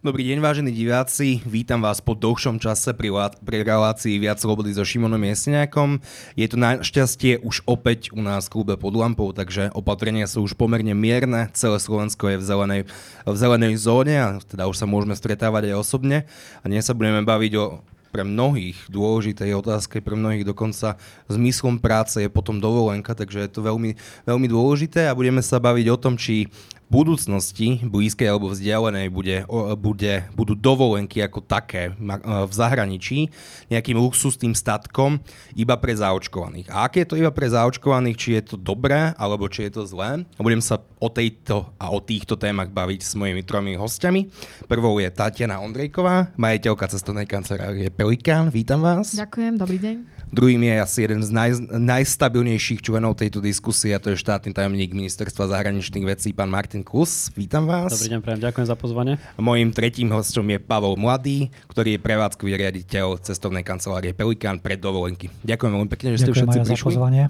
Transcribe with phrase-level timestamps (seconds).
[0.00, 1.44] Dobrý deň, vážení diváci.
[1.44, 3.12] Vítam vás po dlhšom čase pri,
[3.44, 6.00] pri relácii Viac slobody so Šimonom Jeseniakom.
[6.40, 10.56] Je to našťastie už opäť u nás v klube pod lampou, takže opatrenia sú už
[10.56, 11.52] pomerne mierne.
[11.52, 12.82] Celé Slovensko je v zelenej,
[13.28, 16.24] v zelenej zóne a teda už sa môžeme stretávať aj osobne.
[16.64, 20.98] A dnes sa budeme baviť o pre mnohých dôležitej otázke, pre mnohých dokonca
[21.30, 23.94] zmyslom práce je potom dovolenka, takže je to veľmi,
[24.26, 26.50] veľmi dôležité a budeme sa baviť o tom, či
[26.90, 29.46] budúcnosti, blízkej alebo vzdialenej, bude,
[29.78, 33.30] bude, budú dovolenky ako také v zahraničí
[33.70, 35.22] nejakým luxusným statkom
[35.54, 36.66] iba pre zaočkovaných.
[36.74, 39.86] A aké je to iba pre zaočkovaných, či je to dobré alebo či je to
[39.86, 40.26] zlé?
[40.34, 44.26] A budem sa o tejto a o týchto témach baviť s mojimi tromi hostiami.
[44.66, 48.50] Prvou je Tatiana Ondrejková, majiteľka cestovnej kancelárie Pelikán.
[48.50, 49.14] Vítam vás.
[49.14, 49.96] Ďakujem, dobrý deň.
[50.30, 54.94] Druhým je asi jeden z naj, najstabilnejších členov tejto diskusie a to je štátny tajomník
[54.94, 57.32] ministerstva zahraničných vecí, pán Martin Kus.
[57.38, 57.92] Vítam vás.
[57.94, 59.14] Dobrý deň, prajem, ďakujem za pozvanie.
[59.36, 65.28] Mojím tretím hostom je Pavol Mladý, ktorý je prevádzkový riaditeľ cestovnej kancelárie Pelikán pre dovolenky.
[65.42, 66.76] Ďakujem veľmi pekne, že ste všetci prišli.
[66.76, 67.24] Za pozvanie.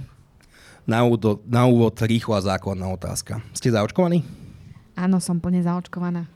[0.88, 3.44] Na úvod, na úvod rýchla základná otázka.
[3.52, 4.24] Ste zaočkovaní?
[4.98, 6.26] Áno, som plne zaočkovaná.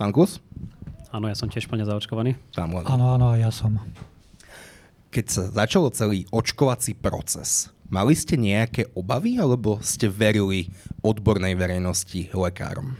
[0.00, 0.40] Pán Kus?
[1.10, 2.38] Áno, ja som tiež plne zaočkovaný.
[2.56, 3.76] Áno, áno, ja som
[5.10, 10.70] keď sa začal celý očkovací proces, mali ste nejaké obavy alebo ste verili
[11.02, 12.96] odbornej verejnosti lekárom?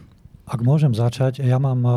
[0.50, 1.90] Ak môžem začať, ja mám e,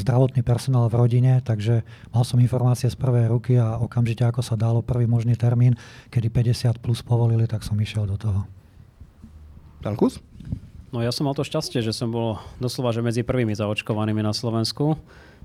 [0.00, 4.56] zdravotný personál v rodine, takže mal som informácie z prvej ruky a okamžite ako sa
[4.56, 5.76] dalo prvý možný termín,
[6.08, 8.48] kedy 50 plus povolili, tak som išiel do toho.
[9.84, 10.24] Pán Kus?
[10.88, 14.32] No ja som mal to šťastie, že som bol doslova že medzi prvými zaočkovanými na
[14.32, 14.96] Slovensku.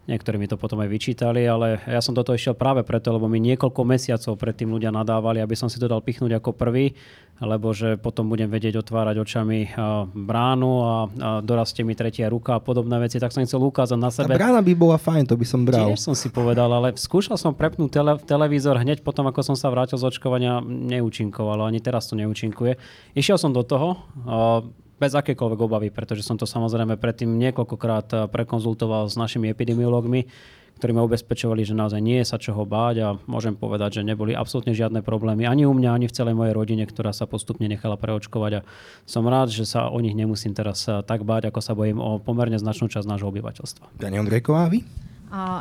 [0.03, 3.31] Niektorí mi to potom aj vyčítali, ale ja som do toho išiel práve preto, lebo
[3.31, 6.91] mi niekoľko mesiacov predtým ľudia nadávali, aby som si to dal pichnúť ako prvý,
[7.39, 9.71] lebo že potom budem vedieť otvárať očami
[10.11, 10.93] bránu a
[11.39, 14.35] dorastie mi tretia ruka a podobné veci, tak som chcel ukázať na sebe.
[14.35, 15.88] A brána by bola fajn, to by som bral.
[15.88, 19.72] Tiež som si povedal, ale skúšal som prepnúť tele, televízor hneď potom, ako som sa
[19.72, 22.75] vrátil z očkovania, neúčinkovalo, ani teraz to neúčinkuje.
[23.16, 24.03] Išiel som do toho,
[25.03, 30.31] bez akékoľvek obavy, pretože som to samozrejme predtým niekoľkokrát eh, prekonzultoval s našimi epidemiológmi,
[30.80, 34.34] ktorí ma ubezpečovali, že naozaj nie je sa čoho báť a môžem povedať, že neboli
[34.34, 38.00] absolútne žiadne problémy ani u mňa, ani v celej mojej rodine, ktorá sa postupne nechala
[38.00, 38.66] preočkovať a
[39.03, 42.24] som rád, že sa o nich nemusím teraz eh, tak báť, ako sa bojím o
[42.24, 44.00] pomerne značnú časť nášho obyvateľstva.
[44.00, 44.88] Pani Ondrejková, vy?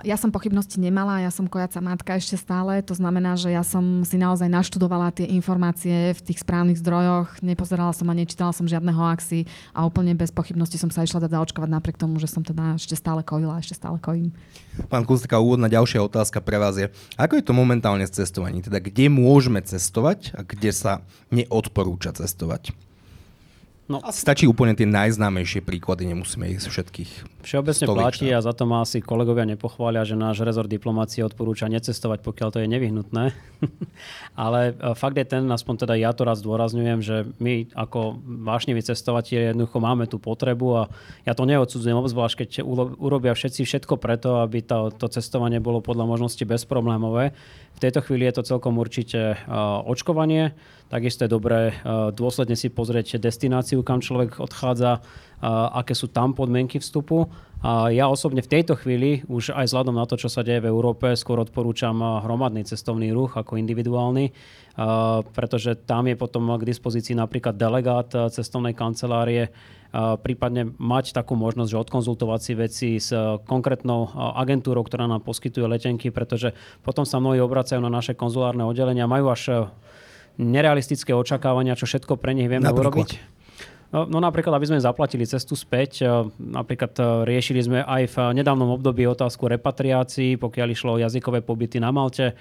[0.05, 4.05] Ja som pochybnosti nemala, ja som kojaca matka ešte stále, to znamená, že ja som
[4.05, 8.93] si naozaj naštudovala tie informácie v tých správnych zdrojoch, nepozerala som a nečítala som žiadne
[8.93, 12.77] hoaxy a úplne bez pochybnosti som sa išla dať zaočkovať napriek tomu, že som teda
[12.77, 14.37] ešte stále kojila, ešte stále kojím.
[14.93, 18.61] Pán Kus, taká úvodná ďalšia otázka pre vás je, ako je to momentálne s cestovaním?
[18.61, 21.01] Teda kde môžeme cestovať a kde sa
[21.33, 22.77] neodporúča cestovať?
[23.93, 24.01] No.
[24.01, 27.45] Asi stačí úplne tie najznámejšie príklady, nemusíme ich všetkých.
[27.45, 32.25] Všeobecne platí a za to ma asi kolegovia nepochvália, že náš rezort diplomácie odporúča necestovať,
[32.25, 33.37] pokiaľ to je nevyhnutné.
[34.47, 38.81] Ale e, fakt je ten, aspoň teda ja to raz zdôrazňujem, že my ako vášniví
[38.81, 40.83] cestovatelia jednoducho máme tú potrebu a
[41.29, 42.51] ja to neodsudzujem, obzvlášť keď
[42.97, 47.37] urobia všetci všetko preto, aby to, to cestovanie bolo podľa možnosti bezproblémové.
[47.77, 50.57] V tejto chvíli je to celkom určite uh, očkovanie.
[50.93, 56.37] Takisto je dobré uh, dôsledne si pozrieť destináciu, kam človek odchádza, uh, aké sú tam
[56.37, 57.33] podmienky vstupu.
[57.65, 60.69] A ja osobne v tejto chvíli, už aj vzhľadom na to, čo sa deje v
[60.69, 64.35] Európe, skôr odporúčam hromadný cestovný ruch ako individuálny,
[65.31, 69.55] pretože tam je potom k dispozícii napríklad delegát cestovnej kancelárie,
[70.27, 73.15] prípadne mať takú možnosť, že odkonzultovať si veci s
[73.47, 79.07] konkrétnou agentúrou, ktorá nám poskytuje letenky, pretože potom sa mnohí obracajú na naše konzulárne oddelenia,
[79.07, 79.71] majú až
[80.41, 82.93] nerealistické očakávania, čo všetko pre nich vieme Napríklad.
[82.93, 83.11] urobiť.
[83.93, 86.01] No, no napríklad, aby sme zaplatili cestu späť,
[86.41, 91.93] napríklad riešili sme aj v nedávnom období otázku repatriácií, pokiaľ išlo o jazykové pobyty na
[91.93, 92.33] Malte.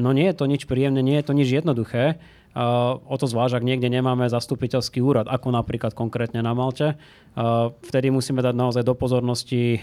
[0.00, 2.16] No nie je to nič príjemné, nie je to nič jednoduché.
[2.54, 6.94] Uh, o to zvlášť, ak niekde nemáme zastupiteľský úrad, ako napríklad konkrétne na Malte.
[7.82, 9.82] Vtedy musíme dať naozaj do pozornosti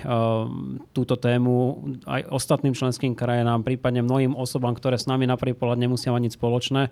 [0.95, 5.83] túto tému aj ostatným členským krajinám, prípadne mnohým osobám, ktoré s nami na prvý pohľad
[5.83, 6.87] nemusia mať nič spoločné.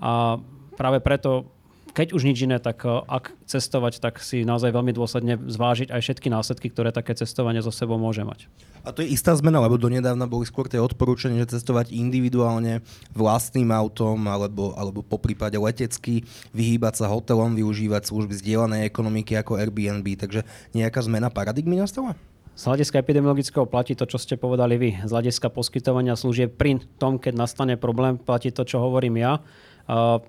[0.00, 0.38] A
[0.74, 1.54] práve preto
[1.94, 6.00] keď už nič iné, tak eh, ak cestovať, tak si naozaj veľmi dôsledne zvážiť aj
[6.02, 8.50] všetky následky, ktoré také cestovanie so sebou môže mať.
[8.84, 12.84] A to je istá zmena, lebo donedávna boli skôr tie odporúčania, že cestovať individuálne
[13.16, 19.56] vlastným autom alebo, alebo po prípade letecky, vyhýbať sa hotelom, využívať služby zdieľanej ekonomiky ako
[19.56, 20.04] Airbnb.
[20.20, 20.44] Takže
[20.76, 22.18] nejaká zmena paradigmy nastala?
[22.54, 24.90] Z hľadiska epidemiologického platí to, čo ste povedali vy.
[25.02, 29.42] Z hľadiska poskytovania služieb pri tom, keď nastane problém, platí to, čo hovorím ja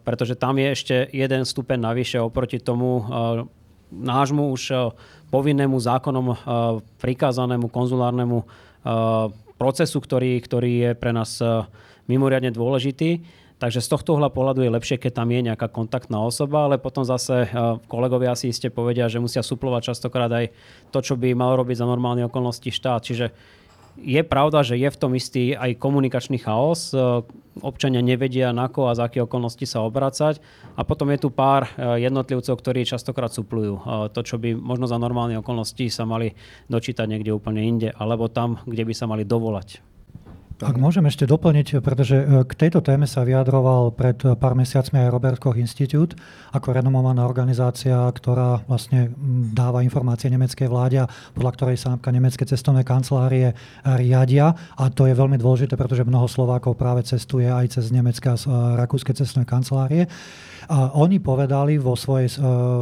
[0.03, 3.07] pretože tam je ešte jeden stupeň navyše oproti tomu
[3.91, 4.91] nášmu už
[5.31, 6.35] povinnému zákonom
[6.99, 8.43] prikázanému konzulárnemu
[9.55, 11.39] procesu, ktorý, ktorý je pre nás
[12.11, 13.23] mimoriadne dôležitý.
[13.55, 17.07] Takže z tohto uhla pohľadu je lepšie, keď tam je nejaká kontaktná osoba, ale potom
[17.07, 17.47] zase
[17.87, 20.51] kolegovia si iste povedia, že musia suplovať častokrát aj
[20.91, 23.07] to, čo by mal robiť za normálne okolnosti štát.
[23.07, 23.31] Čiže
[23.95, 26.91] je pravda, že je v tom istý aj komunikačný chaos.
[26.91, 27.23] E,
[27.63, 30.43] občania nevedia, na ko a za aké okolnosti sa obracať.
[30.75, 33.81] A potom je tu pár e, jednotlivcov, ktorí častokrát suplujú e,
[34.11, 36.35] to, čo by možno za normálne okolnosti sa mali
[36.67, 39.94] dočítať niekde úplne inde, alebo tam, kde by sa mali dovolať.
[40.63, 45.11] Ak môžem ešte doplniť, pretože e, k tejto téme sa vyjadroval pred pár mesiacmi aj
[45.11, 46.15] Robert Koch Institute
[46.55, 49.11] ako renomovaná organizácia, ktorá vlastne
[49.51, 51.03] dáva informácie nemeckej vláde,
[51.35, 53.51] podľa ktorej sa napríklad nemecké cestovné kancelárie
[53.83, 54.55] riadia.
[54.79, 58.39] A to je veľmi dôležité, pretože mnoho Slovákov práve cestuje aj cez nemecké a
[58.79, 60.07] rakúske cestovné kancelárie.
[60.71, 62.35] A oni povedali vo svojej e,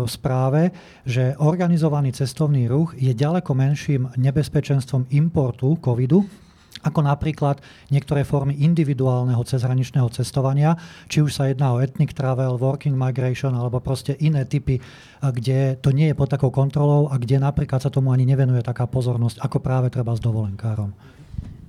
[0.05, 0.69] správe,
[1.09, 6.42] že organizovaný cestovný ruch je ďaleko menším nebezpečenstvom importu covidu,
[6.83, 10.75] ako napríklad niektoré formy individuálneho cezhraničného cestovania,
[11.07, 14.83] či už sa jedná o ethnic travel, working migration alebo proste iné typy,
[15.23, 18.85] kde to nie je pod takou kontrolou a kde napríklad sa tomu ani nevenuje taká
[18.85, 20.91] pozornosť, ako práve treba s dovolenkárom.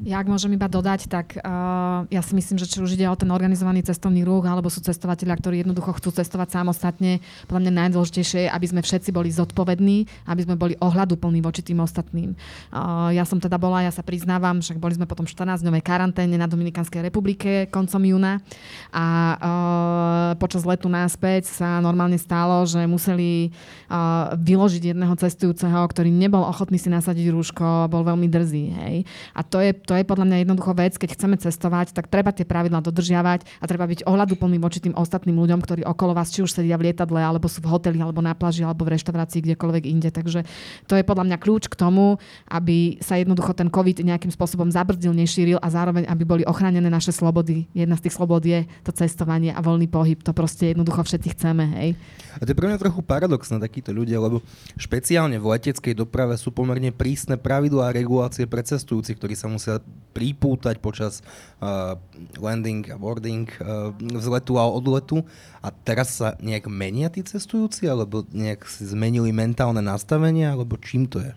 [0.04, 3.16] Ja ak môžem iba dodať, tak uh, ja si myslím, že či už ide o
[3.16, 8.40] ten organizovaný cestovný ruch, alebo sú cestovateľia, ktorí jednoducho chcú cestovať samostatne, podľa mňa najdôležitejšie
[8.44, 12.36] je, aby sme všetci boli zodpovední, aby sme boli ohľaduplní voči tým ostatným.
[12.68, 16.52] Uh, ja som teda bola, ja sa priznávam, však boli sme potom 14-dňovej karanténe na
[16.52, 18.44] Dominikanskej republike koncom júna
[18.92, 23.56] a uh, počas letu náspäť sa normálne stalo, že museli
[23.88, 28.64] uh, vyložiť jedného cestujúceho, ktorý nebol ochotný si nasadiť rúško, bol veľmi drzý.
[28.84, 28.96] Hej.
[29.32, 32.34] A to je, to to je podľa mňa jednoducho vec, keď chceme cestovať, tak treba
[32.34, 36.42] tie pravidlá dodržiavať a treba byť ohľaduplný voči tým ostatným ľuďom, ktorí okolo vás či
[36.42, 39.86] už sedia v lietadle, alebo sú v hoteli, alebo na pláži, alebo v reštaurácii, kdekoľvek
[39.86, 40.10] inde.
[40.10, 40.42] Takže
[40.90, 42.18] to je podľa mňa kľúč k tomu,
[42.50, 47.14] aby sa jednoducho ten COVID nejakým spôsobom zabrzdil, nešíril a zároveň, aby boli ochránené naše
[47.14, 47.70] slobody.
[47.70, 50.18] Jedna z tých slobod je to cestovanie a voľný pohyb.
[50.26, 51.64] To proste jednoducho všetci chceme.
[51.78, 51.90] Hej.
[52.34, 54.42] A to je pre mňa trochu paradoxné takíto ľudia, lebo
[54.74, 59.73] špeciálne v leteckej doprave sú pomerne prísne pravidlá a regulácie pre cestujúcich, ktorí sa musia
[60.14, 61.26] pripútať počas
[61.58, 61.98] uh,
[62.38, 65.26] landing a boarding uh, vzletu a odletu.
[65.58, 71.10] A teraz sa nejak menia tí cestujúci, alebo nejak si zmenili mentálne nastavenie, alebo čím
[71.10, 71.34] to je?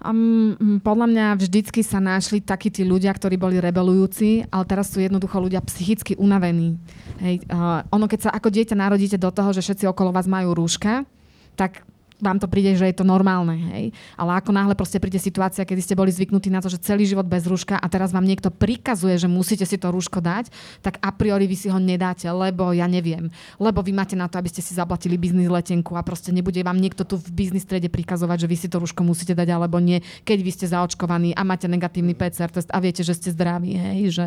[0.00, 5.02] Um, podľa mňa vždycky sa našli takí tí ľudia, ktorí boli rebelujúci, ale teraz sú
[5.02, 6.80] jednoducho ľudia psychicky unavení.
[7.20, 10.56] Hej, uh, ono, keď sa ako dieťa narodíte do toho, že všetci okolo vás majú
[10.56, 11.04] rúška,
[11.52, 11.84] tak
[12.20, 13.84] vám to príde, že je to normálne, hej.
[14.14, 17.24] Ale ako náhle proste príde situácia, kedy ste boli zvyknutí na to, že celý život
[17.24, 20.52] bez rúška a teraz vám niekto prikazuje, že musíte si to rúško dať,
[20.84, 23.32] tak a priori vy si ho nedáte, lebo ja neviem.
[23.56, 26.76] Lebo vy máte na to, aby ste si zaplatili biznis letenku a proste nebude vám
[26.76, 30.04] niekto tu v biznis strede prikazovať, že vy si to rúško musíte dať alebo nie,
[30.22, 33.98] keď vy ste zaočkovaní a máte negatívny PCR test a viete, že ste zdraví, hej.
[34.12, 34.24] Že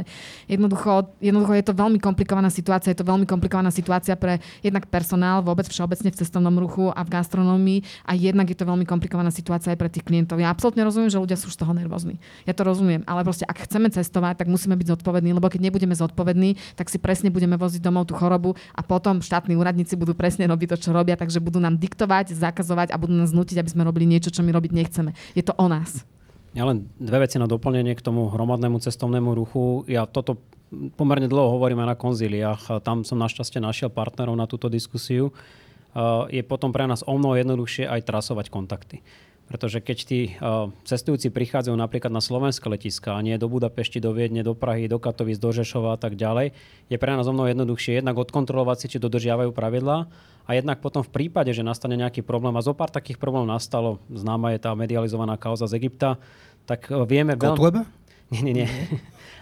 [0.49, 5.45] jednoducho, jednoducho je to veľmi komplikovaná situácia, je to veľmi komplikovaná situácia pre jednak personál
[5.45, 9.75] vôbec všeobecne v cestovnom ruchu a v gastronómii a jednak je to veľmi komplikovaná situácia
[9.75, 10.41] aj pre tých klientov.
[10.41, 12.18] Ja absolútne rozumiem, že ľudia sú z toho nervózni.
[12.47, 15.94] Ja to rozumiem, ale proste ak chceme cestovať, tak musíme byť zodpovední, lebo keď nebudeme
[15.94, 20.50] zodpovední, tak si presne budeme voziť domov tú chorobu a potom štátni úradníci budú presne
[20.50, 23.84] robiť to, čo robia, takže budú nám diktovať, zakazovať a budú nás nutiť, aby sme
[23.86, 25.12] robili niečo, čo my robiť nechceme.
[25.38, 26.05] Je to o nás.
[26.53, 29.89] Ja len dve veci na doplnenie k tomu hromadnému cestovnému ruchu.
[29.89, 30.38] Ja toto
[30.93, 32.62] pomerne dlho hovorím aj na konzíliách.
[32.86, 35.34] Tam som našťastie našiel partnerov na túto diskusiu
[36.29, 39.05] je potom pre nás o mnoho jednoduchšie aj trasovať kontakty.
[39.43, 44.15] Pretože keď tí uh, cestujúci prichádzajú napríklad na slovenské letiska a nie do Budapešti, do
[44.15, 46.55] Viedne, do Prahy, do Katovic, do Žešova a tak ďalej,
[46.88, 50.07] je pre nás o mnoho jednoduchšie jednak odkontrolovať si, či dodržiavajú pravidlá
[50.47, 54.00] a jednak potom v prípade, že nastane nejaký problém a zo pár takých problémov nastalo,
[54.07, 56.15] známa je tá medializovaná kauza z Egypta,
[56.63, 57.35] tak vieme...
[57.35, 57.83] Kotlebe?
[57.83, 58.02] Veľmi...
[58.33, 58.69] Nie, nie, nie.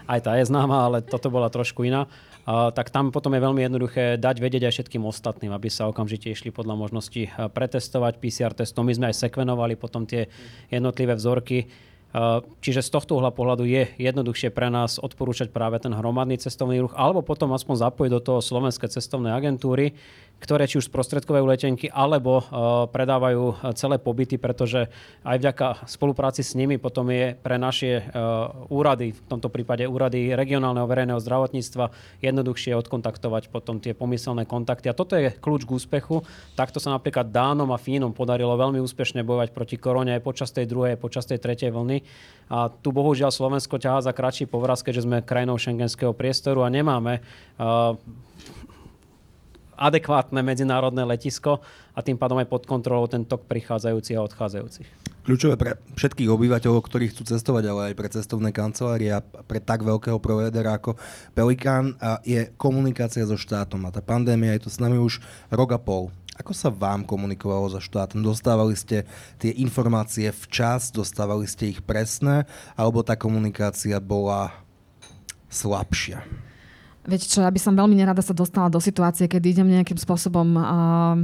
[0.04, 2.04] Aj tá je známa, ale toto bola trošku iná
[2.46, 6.50] tak tam potom je veľmi jednoduché dať vedieť aj všetkým ostatným, aby sa okamžite išli
[6.50, 8.82] podľa možnosti pretestovať PCR testom.
[8.90, 10.26] My sme aj sekvenovali potom tie
[10.66, 11.70] jednotlivé vzorky.
[12.60, 16.92] Čiže z tohto uhla pohľadu je jednoduchšie pre nás odporúčať práve ten hromadný cestovný ruch,
[16.92, 19.96] alebo potom aspoň zapojiť do toho slovenské cestovné agentúry,
[20.42, 24.90] ktoré či už sprostredkovajú letenky, alebo uh, predávajú uh, celé pobyty, pretože
[25.22, 30.34] aj vďaka spolupráci s nimi potom je pre naše uh, úrady, v tomto prípade úrady
[30.34, 34.90] regionálneho verejného zdravotníctva, jednoduchšie odkontaktovať potom tie pomyselné kontakty.
[34.90, 36.26] A toto je kľúč k úspechu.
[36.58, 40.66] Takto sa napríklad Dánom a Fínom podarilo veľmi úspešne bojovať proti korone aj počas tej
[40.66, 42.02] druhej, počas tej tretej vlny.
[42.50, 47.22] A tu bohužiaľ Slovensko ťahá za kratší povraz, keďže sme krajinou šengenského priestoru a nemáme
[47.22, 47.94] uh,
[49.76, 54.88] adekvátne medzinárodné letisko a tým pádom aj pod kontrolou ten tok prichádzajúcich a odchádzajúcich.
[55.22, 59.86] Kľúčové pre všetkých obyvateľov, ktorí chcú cestovať, ale aj pre cestovné kancelárie a pre tak
[59.86, 60.98] veľkého provedera ako
[61.30, 61.94] Pelikán
[62.26, 63.86] je komunikácia so štátom.
[63.86, 65.22] A tá pandémia je tu s nami už
[65.54, 66.10] rok a pol.
[66.42, 68.24] Ako sa vám komunikovalo so štátom?
[68.24, 69.06] Dostávali ste
[69.38, 74.50] tie informácie včas, dostávali ste ich presné, alebo tá komunikácia bola
[75.52, 76.24] slabšia?
[77.02, 80.48] Viete čo, ja by som veľmi nerada sa dostala do situácie, keď idem nejakým spôsobom
[80.54, 81.18] uh,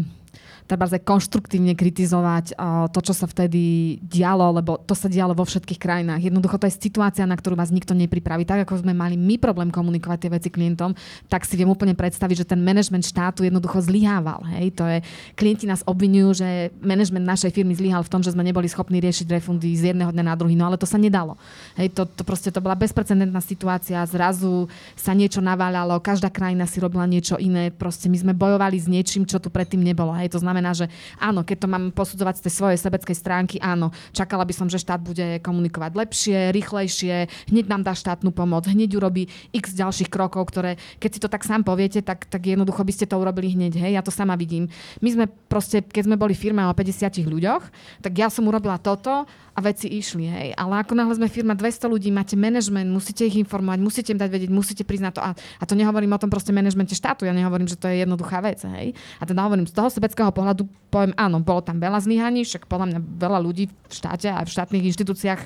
[0.69, 5.49] treba aj konštruktívne kritizovať uh, to, čo sa vtedy dialo, lebo to sa dialo vo
[5.49, 6.21] všetkých krajinách.
[6.21, 8.45] Jednoducho to je situácia, na ktorú vás nikto nepripraví.
[8.45, 10.93] Tak ako sme mali my problém komunikovať tie veci klientom,
[11.33, 14.45] tak si viem úplne predstaviť, že ten manažment štátu jednoducho zlyhával.
[14.61, 14.77] Hej?
[14.77, 15.01] To je,
[15.33, 19.41] klienti nás obvinujú, že manažment našej firmy zlyhal v tom, že sme neboli schopní riešiť
[19.41, 21.41] refundy z jedného dňa na druhý, no ale to sa nedalo.
[21.81, 21.97] Hej?
[21.97, 27.09] To, to proste to bola bezprecedentná situácia, zrazu sa niečo naváľalo, každá krajina si robila
[27.09, 30.13] niečo iné, proste my sme bojovali s niečím, čo tu predtým nebolo.
[30.19, 30.35] Hej?
[30.35, 30.91] To znamená, znamená, že
[31.23, 34.83] áno, keď to mám posudzovať z tej svojej sebeckej stránky, áno, čakala by som, že
[34.83, 40.51] štát bude komunikovať lepšie, rýchlejšie, hneď nám dá štátnu pomoc, hneď urobí x ďalších krokov,
[40.51, 43.79] ktoré, keď si to tak sám poviete, tak, tak jednoducho by ste to urobili hneď,
[43.79, 44.67] hej, ja to sama vidím.
[44.99, 47.63] My sme proste, keď sme boli firma o 50 ľuďoch,
[48.03, 50.49] tak ja som urobila toto a veci išli, hej.
[50.55, 54.31] Ale ako náhle sme firma 200 ľudí, máte manažment, musíte ich informovať, musíte im dať
[54.31, 55.21] vedieť, musíte priznať to.
[55.23, 58.39] A, a to nehovorím o tom proste manažmente štátu, ja nehovorím, že to je jednoduchá
[58.43, 58.95] vec, hej.
[59.19, 60.48] A teda hovorím, z toho sebeckého pohľadu
[60.89, 64.49] poviem, áno, bolo tam veľa zlyhaní, však podľa mňa veľa ľudí v štáte a v
[64.49, 65.41] štátnych inštitúciách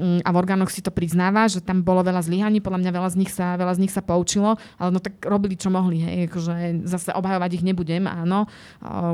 [0.00, 3.08] mm, a v orgánoch si to priznáva, že tam bolo veľa zlyhaní, podľa mňa veľa
[3.12, 6.32] z nich sa, veľa z nich sa poučilo, ale no tak robili, čo mohli, hej,
[6.32, 8.48] akože zase obhajovať ich nebudem, áno,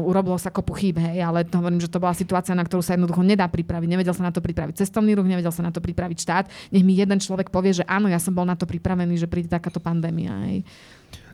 [0.07, 2.95] urobilo sa kopu chýb, hej, ale to hovorím, že to bola situácia, na ktorú sa
[2.95, 6.19] jednoducho nedá pripraviť, nevedel sa na to pripraviť cestovný ruch, nevedel sa na to pripraviť
[6.23, 6.45] štát.
[6.71, 9.51] Nech mi jeden človek povie, že áno, ja som bol na to pripravený, že príde
[9.51, 10.39] takáto pandémia.
[10.47, 10.63] Hej.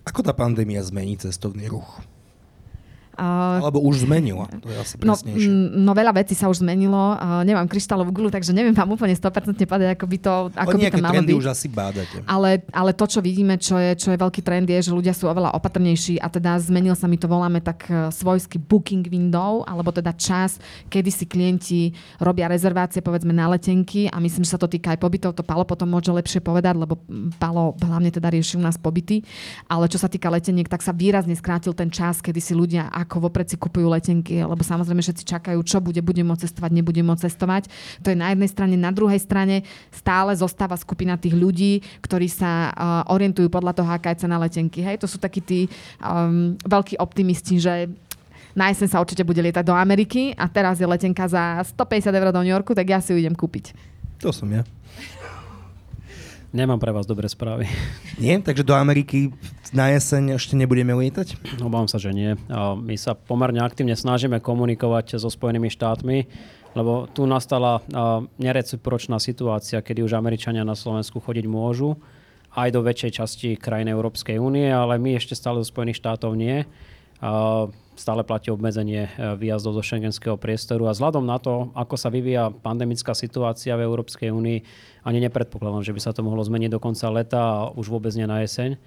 [0.09, 2.00] Ako tá pandémia zmení cestovný ruch?
[3.20, 5.12] Uh, Alebo už zmenila, to je asi no,
[5.76, 7.20] no veľa vecí sa už zmenilo.
[7.20, 10.88] Uh, nemám kryštálovú gulu, takže neviem vám úplne 100% povedať, ako by to, ako by
[10.88, 11.36] to malo byť.
[11.36, 12.16] už asi bádate.
[12.24, 15.28] Ale, ale to, čo vidíme, čo je, čo je veľký trend, je, že ľudia sú
[15.28, 19.92] oveľa opatrnejší a teda zmenil sa, my to voláme tak e, svojský booking window, alebo
[19.92, 20.56] teda čas,
[20.88, 24.98] kedy si klienti robia rezervácie, povedzme, na letenky a myslím, že sa to týka aj
[25.02, 25.36] pobytov.
[25.36, 26.96] To Palo potom môže lepšie povedať, lebo
[27.36, 29.20] Palo hlavne teda rieši u nás pobyty.
[29.68, 33.26] Ale čo sa týka leteniek, tak sa výrazne skrátil ten čas, kedy si ľudia ako
[33.26, 37.26] vopred si kupujú letenky, lebo samozrejme všetci čakajú, čo bude, budem môcť cestovať, nebudem môcť
[37.26, 37.67] cestovať.
[38.07, 38.79] To je na jednej strane.
[38.79, 44.14] Na druhej strane stále zostáva skupina tých ľudí, ktorí sa uh, orientujú podľa toho, aká
[44.14, 44.79] je cena letenky.
[44.87, 45.67] Hej, to sú takí tí
[45.99, 47.90] um, veľkí optimisti, že
[48.55, 52.31] na jeseň sa určite bude lietať do Ameriky a teraz je letenka za 150 eur
[52.31, 53.75] do New Yorku, tak ja si ju idem kúpiť.
[54.23, 54.62] To som ja.
[56.50, 57.71] Nemám pre vás dobré správy.
[58.23, 58.42] Nie?
[58.42, 59.30] Takže do Ameriky
[59.71, 61.38] na jeseň ešte nebudeme lietať?
[61.62, 62.35] Obávam sa, že nie.
[62.50, 66.26] My sa pomerne aktívne snažíme komunikovať so Spojenými štátmi,
[66.75, 67.78] lebo tu nastala
[68.42, 71.95] nerecipročná situácia, kedy už Američania na Slovensku chodiť môžu,
[72.59, 76.66] aj do väčšej časti krajín Európskej únie, ale my ešte stále do Spojených štátov nie
[78.00, 82.49] stále platí obmedzenie e, výjazdov do šengenského priestoru a vzhľadom na to, ako sa vyvíja
[82.49, 84.59] pandemická situácia v Európskej únii,
[85.04, 88.25] ani nepredpokladám, že by sa to mohlo zmeniť do konca leta a už vôbec nie
[88.25, 88.80] na jeseň.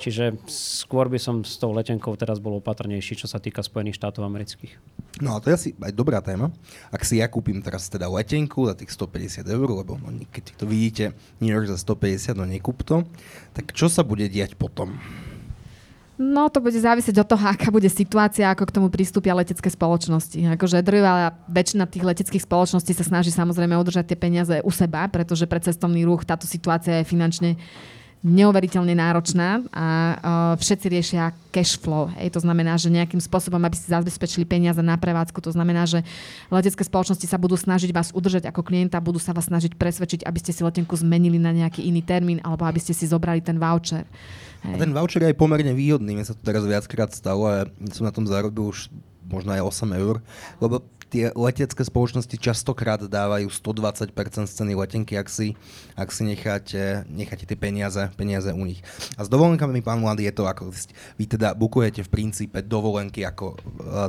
[0.00, 4.24] Čiže skôr by som s tou letenkou teraz bol opatrnejší, čo sa týka Spojených štátov
[4.24, 4.74] amerických.
[5.20, 6.48] No a to je asi aj dobrá téma.
[6.88, 10.64] Ak si ja kúpim teraz teda letenku za tých 150 eur, lebo no, keď to
[10.64, 11.04] vidíte
[11.44, 13.04] New York za 150, no nekúp to,
[13.52, 14.96] tak čo sa bude diať potom?
[16.20, 20.36] No, to bude závisieť od toho, aká bude situácia, ako k tomu pristúpia letecké spoločnosti.
[20.60, 25.48] Akože drvá väčšina tých leteckých spoločností sa snaží samozrejme udržať tie peniaze u seba, pretože
[25.48, 27.50] pre cestovný ruch táto situácia je finančne
[28.22, 30.14] neuveriteľne náročná a uh,
[30.54, 32.06] všetci riešia cash flow.
[32.14, 32.38] Hej.
[32.38, 36.06] To znamená, že nejakým spôsobom, aby si zabezpečili peniaze na prevádzku, to znamená, že
[36.46, 40.38] letecké spoločnosti sa budú snažiť vás udržať ako klienta, budú sa vás snažiť presvedčiť, aby
[40.38, 44.06] ste si letenku zmenili na nejaký iný termín alebo aby ste si zobrali ten voucher.
[44.62, 44.74] Hej.
[44.74, 46.14] A ten voucher je aj pomerne výhodný.
[46.14, 48.86] Mne sa to teraz viackrát stalo a som na tom zarobil už
[49.26, 50.22] možno aj 8 eur,
[50.62, 55.52] lebo tie letecké spoločnosti častokrát dávajú 120% z ceny letenky, ak si,
[55.92, 58.80] ak si necháte, necháte tie peniaze, peniaze u nich.
[59.20, 60.72] A s dovolenkami, pán Mladý, je to ako
[61.20, 63.56] vy teda bukujete v princípe dovolenky ako e,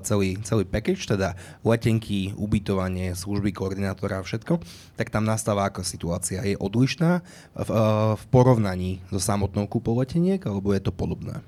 [0.08, 1.36] celý, celý package, teda
[1.68, 4.64] letenky, ubytovanie, služby koordinátora a všetko,
[4.96, 6.40] tak tam nastáva ako situácia.
[6.48, 7.20] Je odlišná
[7.52, 7.84] v, e,
[8.16, 11.44] v porovnaní so samotnou kúpou leteniek, alebo je to podobné?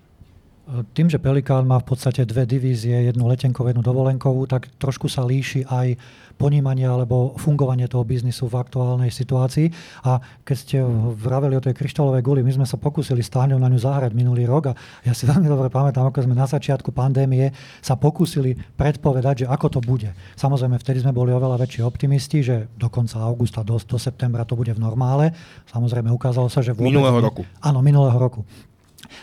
[0.65, 5.21] Tým, že Pelikán má v podstate dve divízie, jednu letenkovú, jednu dovolenkovú, tak trošku sa
[5.21, 5.93] líši aj
[6.35, 9.71] ponímanie alebo fungovanie toho biznisu v aktuálnej situácii.
[10.03, 10.77] A keď ste
[11.15, 14.49] vraveli o tej kryštálovej guli, my sme sa pokúsili s Táňou na ňu zahrať minulý
[14.49, 19.45] rok a ja si veľmi dobre pamätám, ako sme na začiatku pandémie sa pokúsili predpovedať,
[19.45, 20.11] že ako to bude.
[20.35, 24.59] Samozrejme, vtedy sme boli oveľa väčší optimisti, že do konca augusta, do, do septembra to
[24.59, 25.31] bude v normále.
[25.71, 26.89] Samozrejme, ukázalo sa, že vôbec...
[26.89, 27.41] Minulého roku.
[27.63, 28.43] Áno, minulého roku.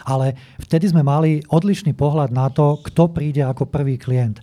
[0.05, 4.43] Ale vtedy sme mali odlišný pohľad na to, kto príde ako prvý klient.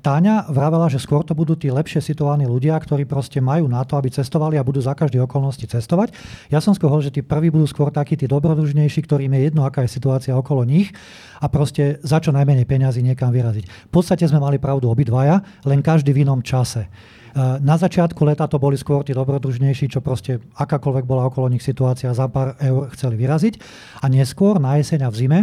[0.00, 3.94] Táňa vravela, že skôr to budú tí lepšie situovaní ľudia, ktorí proste majú na to,
[3.94, 6.10] aby cestovali a budú za každé okolnosti cestovať.
[6.50, 9.86] Ja som skôr že tí prví budú skôr takí tí dobrodružnejší, ktorým je jedno, aká
[9.86, 10.90] je situácia okolo nich
[11.38, 13.64] a proste za čo najmenej peňazí niekam vyraziť.
[13.88, 16.90] V podstate sme mali pravdu obidvaja, len každý v inom čase.
[17.38, 22.10] Na začiatku leta to boli skôr tí dobrodružnejší, čo proste akákoľvek bola okolo nich situácia,
[22.10, 23.54] za pár eur chceli vyraziť.
[24.02, 25.40] A neskôr na jeseň a v zime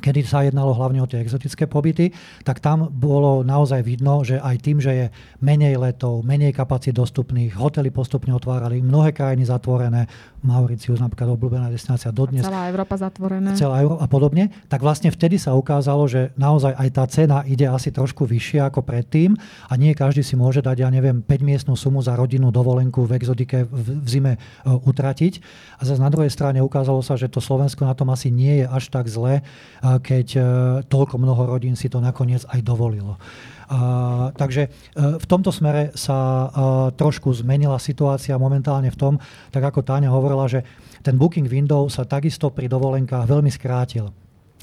[0.00, 2.12] kedy sa jednalo hlavne o tie exotické pobyty,
[2.44, 5.06] tak tam bolo naozaj vidno, že aj tým, že je
[5.40, 10.04] menej letov, menej kapacít dostupných, hotely postupne otvárali, mnohé krajiny zatvorené,
[10.46, 12.46] Mauricius napríklad obľúbená destinácia dodnes.
[12.46, 13.58] Celá Európa zatvorená.
[13.58, 14.44] Celá Európa a podobne.
[14.70, 18.86] Tak vlastne vtedy sa ukázalo, že naozaj aj tá cena ide asi trošku vyššia ako
[18.86, 19.34] predtým
[19.66, 23.18] a nie každý si môže dať, ja neviem, 5 miestnú sumu za rodinnú dovolenku v
[23.18, 25.42] exotike v, zime uh, utratiť.
[25.76, 28.66] A zase na druhej strane ukázalo sa, že to Slovensko na tom asi nie je
[28.70, 29.42] až tak zle,
[29.82, 30.44] keď uh,
[30.86, 33.18] toľko mnoho rodín si to nakoniec aj dovolilo.
[33.66, 36.50] Uh, takže uh, v tomto smere sa uh,
[36.94, 39.14] trošku zmenila situácia momentálne v tom,
[39.50, 40.62] tak ako Táňa hovorila, že
[41.02, 44.14] ten booking window sa takisto pri dovolenkách veľmi skrátil.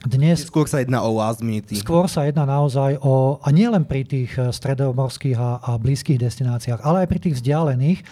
[0.04, 1.72] Dnes, skôr sa jedná o last minute.
[1.80, 6.84] Skôr sa jedná naozaj o, a nie len pri tých stredomorských a, a blízkych destináciách,
[6.84, 8.04] ale aj pri tých vzdialených,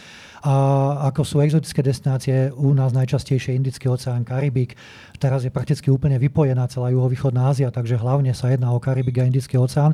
[0.42, 0.54] a
[1.14, 4.74] ako sú exotické destinácie, u nás najčastejšie Indický oceán, Karibik,
[5.22, 9.30] teraz je prakticky úplne vypojená celá juhovýchodná Ázia, takže hlavne sa jedná o Karibik a
[9.30, 9.94] Indický oceán,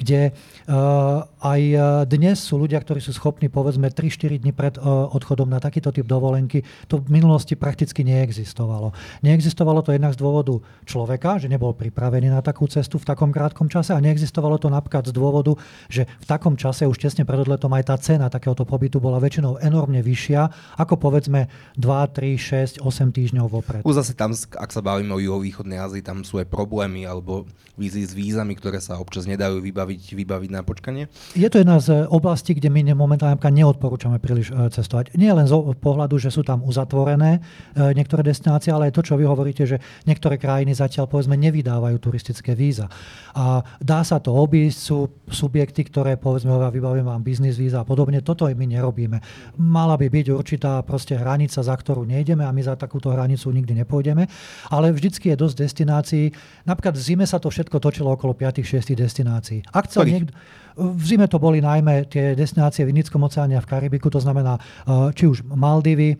[0.00, 5.12] kde uh, aj eh, dnes sú ľudia, ktorí sú schopní povedzme 3-4 dní pred uh,
[5.12, 6.64] odchodom na takýto typ dovolenky.
[6.88, 8.96] To v minulosti prakticky neexistovalo.
[9.20, 13.68] Neexistovalo to jednak z dôvodu človeka, že nebol pripravený na takú cestu v takom krátkom
[13.68, 15.54] čase a neexistovalo to napríklad z dôvodu,
[15.92, 19.60] že v takom čase už tesne pred odletom aj tá cena takéhoto pobytu bola väčšinou
[19.60, 20.48] enormne vyššia
[20.80, 23.82] ako povedzme 2, 3, 6, 8 týždňov vopred.
[23.84, 24.32] Už zase tam
[24.62, 28.78] ak sa bavíme o juhovýchodnej Ázii, tam sú aj problémy alebo vízy s vízami, ktoré
[28.78, 31.10] sa občas nedajú vybaviť, vybaviť na počkanie?
[31.34, 35.18] Je to jedna z oblastí, kde my momentálne neodporúčame príliš e, cestovať.
[35.18, 37.42] Nie len z pohľadu, že sú tam uzatvorené
[37.74, 41.98] e, niektoré destinácie, ale aj to, čo vy hovoríte, že niektoré krajiny zatiaľ povedzme nevydávajú
[41.98, 42.86] turistické víza.
[43.34, 48.22] A dá sa to obísť, sú subjekty, ktoré povedzme vybavím vám biznis víza a podobne.
[48.22, 49.18] Toto my nerobíme.
[49.58, 53.82] Mala by byť určitá proste hranica, za ktorú nejdeme a my za takúto hranicu nikdy
[53.82, 54.28] nepôjdeme
[54.70, 56.24] ale vždycky je dosť destinácií.
[56.66, 59.62] Napríklad v zime sa to všetko točilo okolo 5-6 destinácií.
[59.72, 60.32] Ak chcel niekto,
[60.76, 64.56] v zime to boli najmä tie destinácie v Indickom oceáne a v Karibiku, to znamená
[64.56, 66.16] eh, či už Maldivy,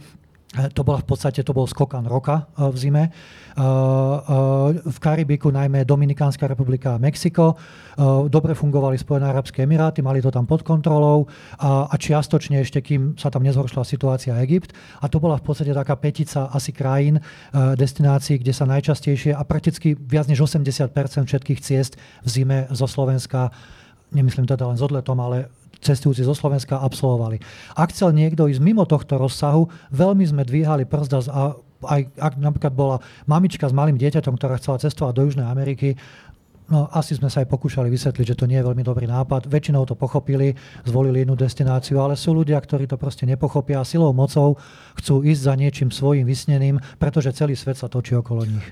[0.52, 3.04] to bola v podstate to bol skokan roka eh, v zime.
[3.08, 3.60] Eh,
[4.80, 7.56] v Karibiku najmä Dominikánska republika a Mexiko.
[8.32, 11.28] Dobre fungovali Spojené arabské emiráty, mali to tam pod kontrolou
[11.60, 14.72] a čiastočne ešte, kým sa tam nezhoršila situácia Egypt.
[15.04, 17.20] A to bola v podstate taká petica asi krajín,
[17.52, 20.88] destinácií, kde sa najčastejšie a prakticky viac než 80
[21.28, 23.52] všetkých ciest v zime zo Slovenska
[24.12, 25.48] nemyslím teda len s odletom, ale
[25.82, 27.42] cestujúci zo Slovenska absolvovali.
[27.74, 32.72] Ak chcel niekto ísť mimo tohto rozsahu, veľmi sme dvíhali brzda a aj ak napríklad
[32.78, 35.98] bola mamička s malým dieťaťom, ktorá chcela cestovať do Južnej Ameriky,
[36.70, 39.44] No, asi sme sa aj pokúšali vysvetliť, že to nie je veľmi dobrý nápad.
[39.44, 40.56] Väčšinou to pochopili,
[40.88, 44.56] zvolili inú destináciu, ale sú ľudia, ktorí to proste nepochopia a silou mocou
[44.96, 48.66] chcú ísť za niečím svojim vysneným, pretože celý svet sa točí okolo nich.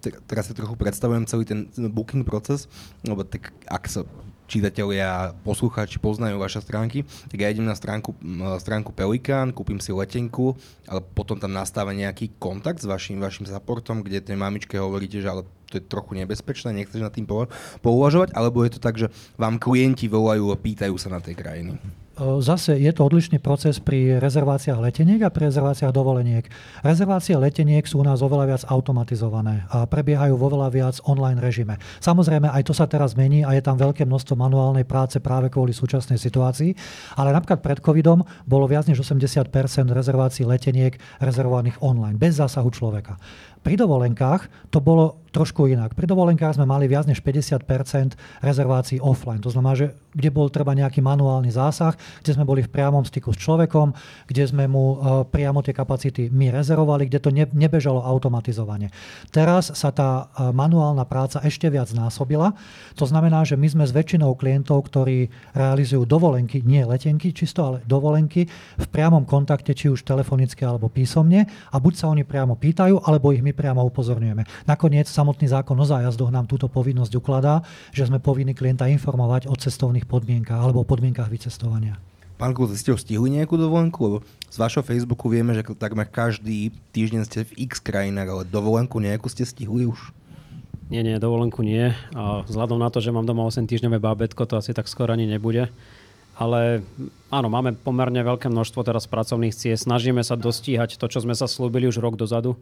[0.00, 2.72] Teraz si trochu predstavujem celý ten booking proces,
[3.04, 4.06] lebo tak ak sa
[4.50, 8.18] čitatelia, poslucháči poznajú vaše stránky, tak ja idem na stránku,
[8.58, 10.58] stránku Pelikán, kúpim si letenku,
[10.90, 15.30] ale potom tam nastáva nejaký kontakt s vašim, vašim supportom, kde tej mamičke hovoríte, že
[15.30, 17.30] ale to je trochu nebezpečné, nechceš nad tým
[17.78, 19.06] pouvažovať, alebo je to tak, že
[19.38, 21.78] vám klienti volajú a pýtajú sa na tej krajiny?
[22.20, 26.44] Zase je to odlišný proces pri rezerváciách leteniek a pri rezerváciách dovoleniek.
[26.84, 31.80] Rezervácie leteniek sú u nás oveľa viac automatizované a prebiehajú vo veľa viac online režime.
[32.04, 35.72] Samozrejme, aj to sa teraz mení a je tam veľké množstvo manuálnej práce práve kvôli
[35.72, 36.76] súčasnej situácii,
[37.16, 39.48] ale napríklad pred covidom bolo viac než 80%
[39.88, 43.16] rezervácií leteniek rezervovaných online, bez zásahu človeka.
[43.64, 45.94] Pri dovolenkách to bolo trošku inak.
[45.94, 47.62] Pri dovolenkách sme mali viac než 50%
[48.42, 49.42] rezervácií offline.
[49.42, 53.30] To znamená, že kde bol treba nejaký manuálny zásah, kde sme boli v priamom styku
[53.30, 53.94] s človekom,
[54.26, 58.90] kde sme mu uh, priamo tie kapacity my rezervovali, kde to ne, nebežalo automatizovane.
[59.30, 62.52] Teraz sa tá uh, manuálna práca ešte viac násobila.
[62.98, 67.78] To znamená, že my sme s väčšinou klientov, ktorí realizujú dovolenky, nie letenky čisto, ale
[67.86, 73.06] dovolenky, v priamom kontakte, či už telefonicky alebo písomne a buď sa oni priamo pýtajú,
[73.06, 74.66] alebo ich my priamo upozorňujeme.
[74.66, 77.60] Nakoniec samotný zákon o zájazdoch nám túto povinnosť ukladá,
[77.92, 82.00] že sme povinni klienta informovať o cestovných podmienkach alebo o podmienkach vycestovania.
[82.40, 84.00] Pán Klut, ste už stihli nejakú dovolenku?
[84.00, 84.16] Lebo
[84.48, 89.28] z vašho Facebooku vieme, že takmer každý týždeň ste v x krajinách, ale dovolenku nejakú
[89.28, 90.16] ste stihli už?
[90.88, 91.92] Nie, nie, dovolenku nie.
[92.16, 95.28] A vzhľadom na to, že mám doma 8 týždňové bábetko, to asi tak skoro ani
[95.28, 95.68] nebude.
[96.40, 96.80] Ale
[97.28, 99.84] áno, máme pomerne veľké množstvo teraz pracovných ciest.
[99.84, 102.56] Snažíme sa dostíhať to, čo sme sa slúbili už rok dozadu.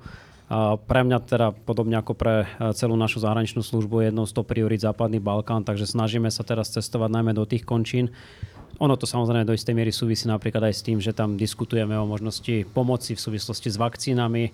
[0.82, 4.42] Pre mňa teda, podobne ako pre e, celú našu zahraničnú službu, je jednou z to
[4.42, 8.10] priorit Západný Balkán, takže snažíme sa teraz cestovať najmä do tých končín.
[8.80, 12.08] Ono to samozrejme do istej miery súvisí napríklad aj s tým, že tam diskutujeme o
[12.08, 14.50] možnosti pomoci v súvislosti s vakcínami,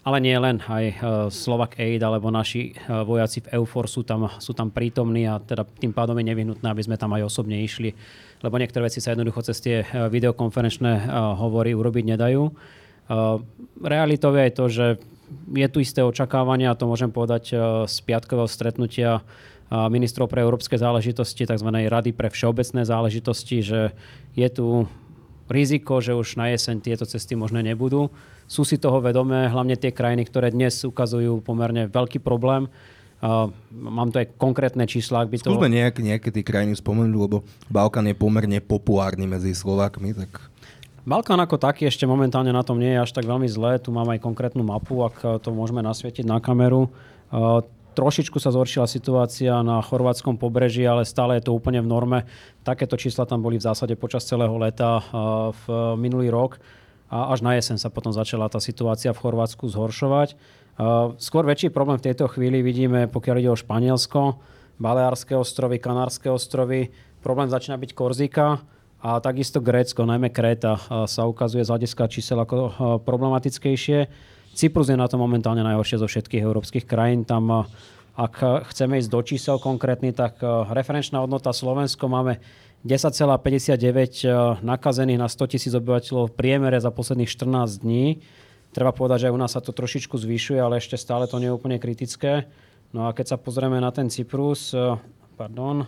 [0.00, 0.94] ale nie len, aj e,
[1.28, 5.68] Slovak Aid alebo naši e, vojaci v EUFOR sú tam, sú tam prítomní a teda
[5.68, 7.92] tým pádom je nevyhnutné, aby sme tam aj osobne išli,
[8.40, 12.42] lebo niektoré veci sa jednoducho cez tie videokonferenčné hovory urobiť nedajú.
[13.82, 14.86] Realitou je aj to, že
[15.50, 19.22] je tu isté očakávanie, a to môžem povedať e, z piatkového stretnutia e,
[19.70, 21.68] ministrov pre európske záležitosti, tzv.
[21.70, 23.80] Rady pre všeobecné záležitosti, že
[24.34, 24.86] je tu
[25.50, 28.08] riziko, že už na jeseň tieto cesty možné nebudú.
[28.46, 32.70] Sú si toho vedomé, hlavne tie krajiny, ktoré dnes ukazujú pomerne veľký problém.
[33.20, 35.52] Uh, mám tu aj konkrétne čísla, ak by to...
[35.52, 40.40] Skúsme nejak, nejaké tie krajiny spomenúť, lebo Balkán je pomerne populárny medzi Slovákmi, tak
[41.04, 43.76] Balkán ako taký ešte momentálne na tom nie je až tak veľmi zlé.
[43.76, 46.88] Tu mám aj konkrétnu mapu, ak to môžeme nasvietiť na kameru.
[47.28, 47.60] Uh,
[47.92, 52.18] trošičku sa zhoršila situácia na chorvátskom pobreží, ale stále je to úplne v norme.
[52.62, 55.02] Takéto čísla tam boli v zásade počas celého leta
[55.52, 56.62] v minulý rok
[57.10, 60.38] a až na jeseň sa potom začala tá situácia v Chorvátsku zhoršovať.
[61.18, 64.40] Skôr väčší problém v tejto chvíli vidíme, pokiaľ ide o Španielsko,
[64.80, 66.88] Baleárske ostrovy, Kanárske ostrovy.
[67.20, 68.64] Problém začína byť Korzika
[69.04, 72.56] a takisto Grécko, najmä Kréta, sa ukazuje z hľadiska čísel ako
[73.04, 74.08] problematickejšie.
[74.54, 77.24] Cyprus je na to momentálne najhoršie zo všetkých európskych krajín.
[77.24, 77.68] Tam,
[78.18, 82.42] ak chceme ísť do čísel konkrétny, tak referenčná hodnota Slovensko máme
[82.84, 88.24] 10,59 nakazených na 100 tisíc obyvateľov v priemere za posledných 14 dní.
[88.72, 91.56] Treba povedať, že u nás sa to trošičku zvyšuje, ale ešte stále to nie je
[91.56, 92.48] úplne kritické.
[92.94, 94.74] No a keď sa pozrieme na ten Cyprus,
[95.36, 95.86] pardon,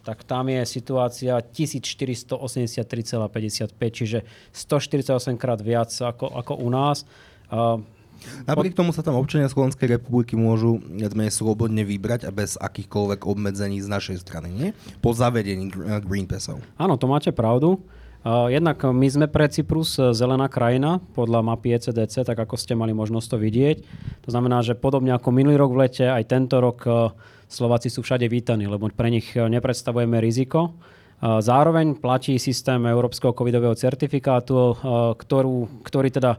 [0.00, 7.04] tak tam je situácia 1483,55, čiže 148 krát viac ako, ako u nás.
[8.44, 10.84] Napriek tomu sa tam občania Slovenskej republiky môžu
[11.32, 14.76] slobodne vybrať a bez akýchkoľvek obmedzení z našej strany, nie?
[15.00, 15.72] Po zavedení
[16.04, 16.60] Green Passov.
[16.76, 17.80] Áno, to máte pravdu.
[18.26, 22.92] Jednak my sme pre Cyprus e, zelená krajina podľa mapy ECDC, tak ako ste mali
[22.92, 23.76] možnosť to vidieť.
[24.24, 27.16] To znamená, že podobne ako minulý rok v lete, aj tento rok e,
[27.50, 30.70] Slováci sú všade vítaní, lebo pre nich eh, nepredstavujeme riziko.
[30.70, 34.74] Eh, zároveň platí systém Európskeho covidového certifikátu, eh,
[35.18, 36.38] ktorú, ktorý teda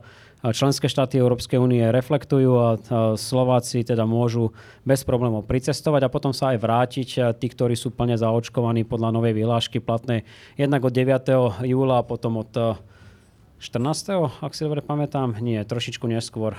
[0.49, 2.69] členské štáty Európskej únie reflektujú a
[3.13, 4.49] Slováci teda môžu
[4.81, 9.37] bez problémov pricestovať a potom sa aj vrátiť tí, ktorí sú plne zaočkovaní podľa novej
[9.37, 10.25] vyhlášky platnej
[10.57, 11.69] jednak od 9.
[11.69, 12.51] júla a potom od
[13.61, 14.41] 14.
[14.41, 16.57] ak si dobre pamätám, nie, trošičku neskôr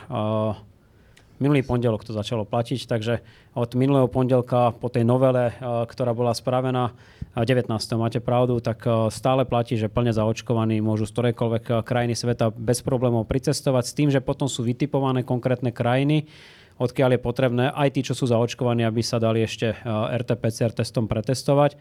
[1.39, 6.33] minulý pondelok to začalo platiť, takže od minulého pondelka po tej novele, eh, ktorá bola
[6.33, 6.93] spravená
[7.33, 7.97] 19.
[7.97, 12.53] máte pravdu, tak eh, stále platí, že plne zaočkovaní môžu z ktorejkoľvek eh, krajiny sveta
[12.53, 16.29] bez problémov pricestovať s tým, že potom sú vytipované konkrétne krajiny,
[16.77, 21.79] odkiaľ je potrebné aj tí, čo sú zaočkovaní, aby sa dali ešte RT-PCR testom pretestovať.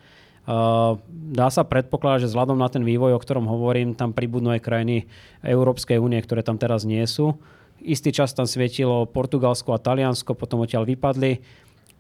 [1.08, 5.06] Dá sa predpokladať, že vzhľadom na ten vývoj, o ktorom hovorím, tam pribudnú aj krajiny
[5.46, 7.38] Európskej únie, ktoré tam teraz nie sú.
[7.82, 11.42] Istý čas tam svietilo Portugalsko a Taliansko, potom odtiaľ vypadli.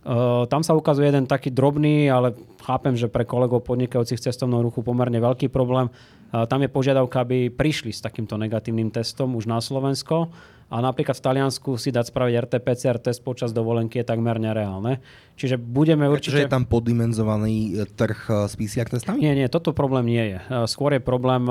[0.01, 2.33] Uh, tam sa ukazuje jeden taký drobný, ale
[2.65, 5.93] chápem, že pre kolegov podnikajúcich v cestovnom ruchu pomerne veľký problém.
[6.33, 10.33] Uh, tam je požiadavka, aby prišli s takýmto negatívnym testom už na Slovensko.
[10.73, 15.03] A napríklad v Taliansku si dať spraviť RT-PCR test počas dovolenky je takmer nereálne.
[15.37, 16.39] Čiže budeme určite...
[16.39, 19.19] Čiže je tam poddimenzovaný e, trh s PCR testami?
[19.19, 20.39] Nie, nie, toto problém nie je.
[20.71, 21.43] Skôr je problém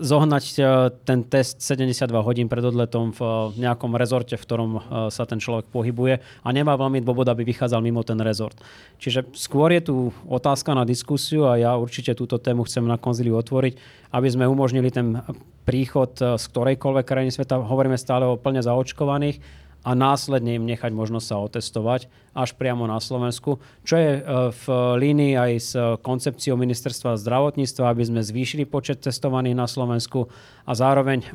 [0.00, 0.62] zohnať e,
[1.08, 4.70] ten test 72 hodín pred odletom v e, nejakom rezorte, v ktorom
[5.08, 8.56] sa ten človek pohybuje a nemá veľmi dôvod, aby vychádzal mimo ten rezort.
[9.00, 9.94] Čiže skôr je tu
[10.28, 13.74] otázka na diskusiu a ja určite túto tému chcem na konzíliu otvoriť,
[14.12, 15.20] aby sme umožnili ten
[15.62, 17.62] príchod z ktorejkoľvek krajiny sveta.
[17.62, 19.38] Hovoríme stále o plne zaočkovaných
[19.82, 22.00] a následne im nechať možnosť sa otestovať
[22.32, 24.64] až priamo na Slovensku, čo je e, v
[24.96, 30.32] línii aj s koncepciou ministerstva zdravotníctva, aby sme zvýšili počet testovaných na Slovensku
[30.64, 31.28] a zároveň e,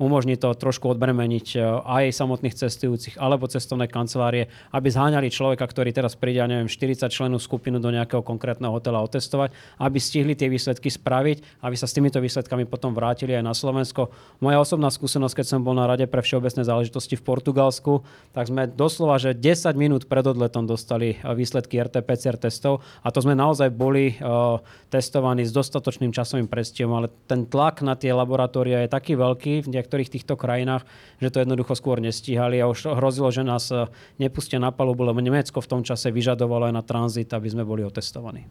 [0.00, 5.92] umožní to trošku odbremeniť e, aj samotných cestujúcich alebo cestovné kancelárie, aby zháňali človeka, ktorý
[5.92, 10.88] teraz príde, neviem, 40 členú skupinu do nejakého konkrétneho hotela otestovať, aby stihli tie výsledky
[10.88, 14.08] spraviť, aby sa s týmito výsledkami potom vrátili aj na Slovensko.
[14.40, 18.00] Moja osobná skúsenosť, keď som bol na Rade pre všeobecné záležitosti v Portugalsku,
[18.32, 23.22] tak sme doslova, že 10 minút pred odletom dostali e, výsledky RT-PCR testov a to
[23.22, 24.58] sme naozaj boli uh,
[24.90, 29.72] testovaní s dostatočným časovým prestihom, ale ten tlak na tie laboratória je taký veľký v
[29.78, 30.82] niektorých týchto krajinách,
[31.22, 33.86] že to jednoducho skôr nestíhali a už hrozilo, že nás e,
[34.18, 37.86] nepustia na palubu, lebo Nemecko v tom čase vyžadovalo aj na tranzit, aby sme boli
[37.86, 38.48] otestovaní.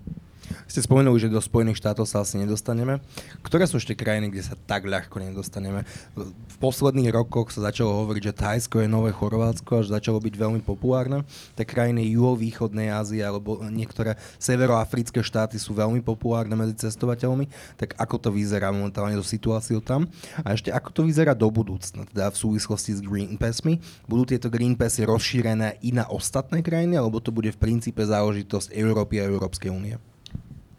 [0.65, 3.01] Ste spomenuli, že do Spojených štátov sa asi nedostaneme.
[3.45, 5.85] Ktoré sú ešte krajiny, kde sa tak ľahko nedostaneme?
[6.17, 10.61] V posledných rokoch sa začalo hovoriť, že Thajsko je nové Chorvátsko, až začalo byť veľmi
[10.65, 11.25] populárne.
[11.59, 17.51] Tie krajiny juhovýchodnej Ázie alebo niektoré severoafrické štáty sú veľmi populárne medzi cestovateľmi.
[17.75, 20.07] Tak ako to vyzerá momentálne do situáciou tam?
[20.39, 23.83] A ešte ako to vyzerá do budúcna, teda v súvislosti s Green Passmi?
[24.07, 28.71] Budú tieto Green Passy rozšírené i na ostatné krajiny, alebo to bude v princípe záležitosť
[28.71, 29.99] Európy a Európskej únie?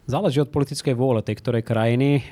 [0.09, 2.25] Záleží od politickej vôle tej ktorej krajiny.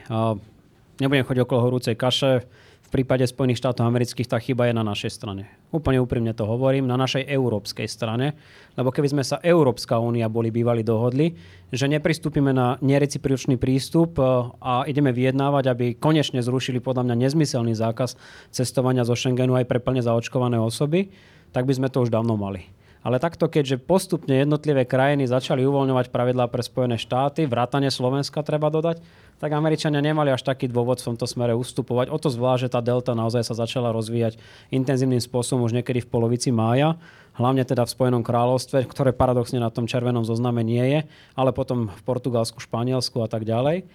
[0.98, 2.50] Nebudem chodiť okolo horúcej kaše.
[2.89, 5.45] V prípade Spojených štátov amerických tá chyba je na našej strane.
[5.69, 8.34] Úplne úprimne to hovorím, na našej európskej strane.
[8.73, 11.38] Lebo keby sme sa Európska únia boli bývali dohodli,
[11.69, 14.17] že nepristúpime na nerecipročný prístup
[14.58, 18.17] a ideme vyjednávať, aby konečne zrušili podľa mňa nezmyselný zákaz
[18.49, 21.13] cestovania zo Schengenu aj pre plne zaočkované osoby,
[21.54, 22.79] tak by sme to už dávno mali.
[23.00, 28.68] Ale takto, keďže postupne jednotlivé krajiny začali uvoľňovať pravidlá pre Spojené štáty, vrátane Slovenska treba
[28.68, 29.00] dodať,
[29.40, 32.12] tak Američania nemali až taký dôvod v tomto smere ustupovať.
[32.12, 34.36] O to zvlášť, že tá delta naozaj sa začala rozvíjať
[34.68, 37.00] intenzívnym spôsobom už niekedy v polovici mája,
[37.40, 41.00] hlavne teda v Spojenom kráľovstve, ktoré paradoxne na tom červenom zozname nie je,
[41.40, 43.88] ale potom v Portugalsku, Španielsku a tak ďalej.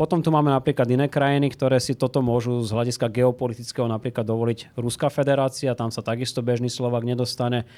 [0.00, 4.72] Potom tu máme napríklad iné krajiny, ktoré si toto môžu z hľadiska geopolitického napríklad dovoliť
[4.72, 7.68] Ruská federácia, tam sa takisto bežný Slovak nedostane.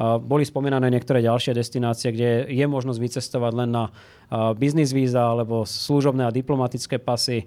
[0.00, 3.84] Boli spomínané niektoré ďalšie destinácie, kde je možnosť vycestovať len na
[4.58, 7.46] biznis víza alebo služobné a diplomatické pasy.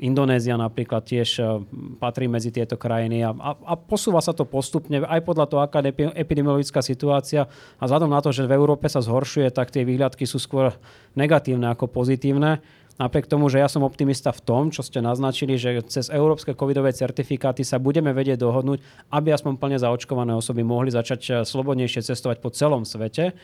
[0.00, 1.60] Indonézia napríklad tiež
[2.00, 5.84] patrí medzi tieto krajiny a, a, a posúva sa to postupne aj podľa toho, aká
[5.84, 7.44] je epidemiologická situácia
[7.76, 10.72] a vzhľadom na to, že v Európe sa zhoršuje, tak tie výhľadky sú skôr
[11.12, 12.64] negatívne ako pozitívne.
[13.02, 16.94] Napriek tomu, že ja som optimista v tom, čo ste naznačili, že cez európske covidové
[16.94, 18.78] certifikáty sa budeme vedieť dohodnúť,
[19.10, 23.34] aby aspoň plne zaočkované osoby mohli začať eh, slobodnejšie cestovať po celom svete.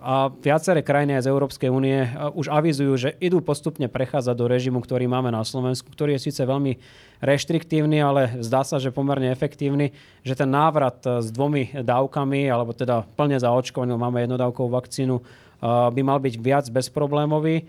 [0.00, 4.50] A viaceré krajiny aj z Európskej únie eh, už avizujú, že idú postupne prechádzať do
[4.50, 6.74] režimu, ktorý máme na Slovensku, ktorý je síce veľmi
[7.22, 9.94] reštriktívny, ale zdá sa, že pomerne efektívny,
[10.26, 15.22] že ten návrat eh, s dvomi dávkami, alebo teda plne zaočkovaním, máme jednodávkovú vakcínu,
[15.60, 17.68] by mal byť viac bezproblémový.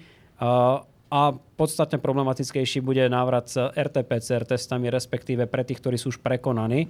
[1.12, 1.21] A
[1.60, 6.89] podstatne problematickejší bude návrat s RT-PCR testami, respektíve pre tých, ktorí sú už prekonaní.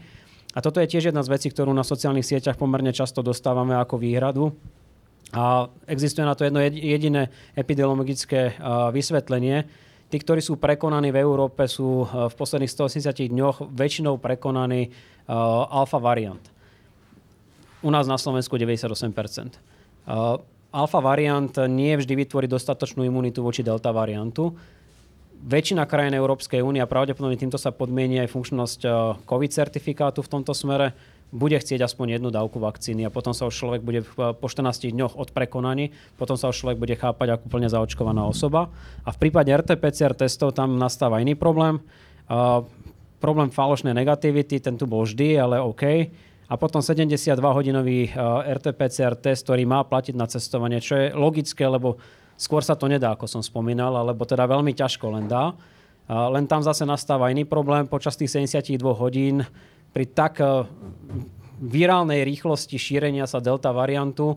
[0.56, 4.00] A toto je tiež jedna z vecí, ktorú na sociálnych sieťach pomerne často dostávame ako
[4.00, 4.56] výhradu.
[5.32, 8.60] A existuje na to jedno jediné epidemiologické
[8.92, 9.68] vysvetlenie.
[10.12, 14.92] Tí, ktorí sú prekonaní v Európe, sú v posledných 180 dňoch väčšinou prekonaní
[15.72, 16.44] alfa variant.
[17.80, 19.56] U nás na Slovensku 98%
[20.72, 24.56] alfa variant nie vždy vytvorí dostatočnú imunitu voči delta variantu.
[25.42, 28.92] Väčšina krajín Európskej únie a pravdepodobne týmto sa podmieni aj funkčnosť eh,
[29.26, 30.94] COVID certifikátu v tomto smere
[31.32, 35.16] bude chcieť aspoň jednu dávku vakcíny a potom sa už človek bude po 14 dňoch
[35.16, 38.68] od prekonaní, potom sa už človek bude chápať ako plne zaočkovaná osoba.
[39.08, 41.80] A v prípade RT-PCR testov tam nastáva iný problém.
[42.28, 42.68] Uh,
[43.24, 46.12] problém falošnej negativity, ten tu bol vždy, ale OK
[46.52, 51.96] a potom 72-hodinový eh, RT-PCR test, ktorý má platiť na cestovanie, čo je logické, lebo
[52.36, 55.56] skôr sa to nedá, ako som spomínal, alebo teda veľmi ťažko len dá.
[56.12, 57.88] Len tam zase nastáva iný problém.
[57.88, 59.48] Počas tých 72 hodín
[59.96, 60.68] pri tak eh,
[61.64, 64.36] virálnej rýchlosti šírenia sa delta variantu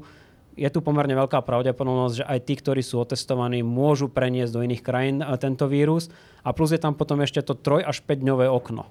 [0.54, 4.86] je tu pomerne veľká pravdepodobnosť, že aj tí, ktorí sú otestovaní, môžu preniesť do iných
[4.86, 6.14] krajín eh, tento vírus.
[6.46, 8.86] A plus je tam potom ešte to 3 až 5 dňové okno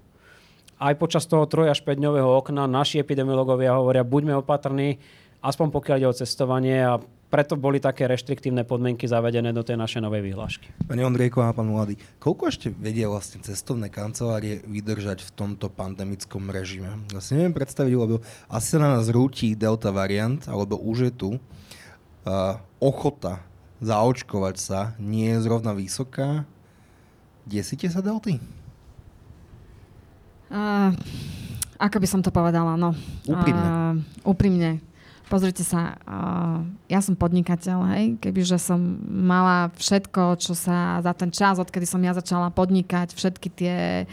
[0.84, 5.00] aj počas toho 3 až 5 dňového okna naši epidemiológovia hovoria, buďme opatrní,
[5.40, 7.00] aspoň pokiaľ ide o cestovanie a
[7.32, 10.70] preto boli také reštriktívne podmienky zavedené do tej našej novej vyhlášky.
[10.86, 16.54] Pani Ondrejko a pán Mladý, koľko ešte vedia vlastne cestovné kancelárie vydržať v tomto pandemickom
[16.54, 17.02] režime?
[17.10, 18.22] Vlastne neviem predstaviť, lebo
[18.54, 21.30] asi sa na nás rúti delta variant, alebo už je tu.
[22.24, 23.42] Uh, ochota
[23.82, 26.46] zaočkovať sa nie je zrovna vysoká.
[27.50, 28.40] Desíte sa delty?
[30.54, 30.94] Uh,
[31.82, 32.94] ako by som to povedala, no.
[33.26, 33.66] Úprimne.
[33.66, 34.86] Uh, úprimne
[35.34, 41.34] Pozrite sa, uh, ja som podnikateľ, hej, kebyže som mala všetko, čo sa za ten
[41.34, 44.04] čas, odkedy som ja začala podnikať, všetky tie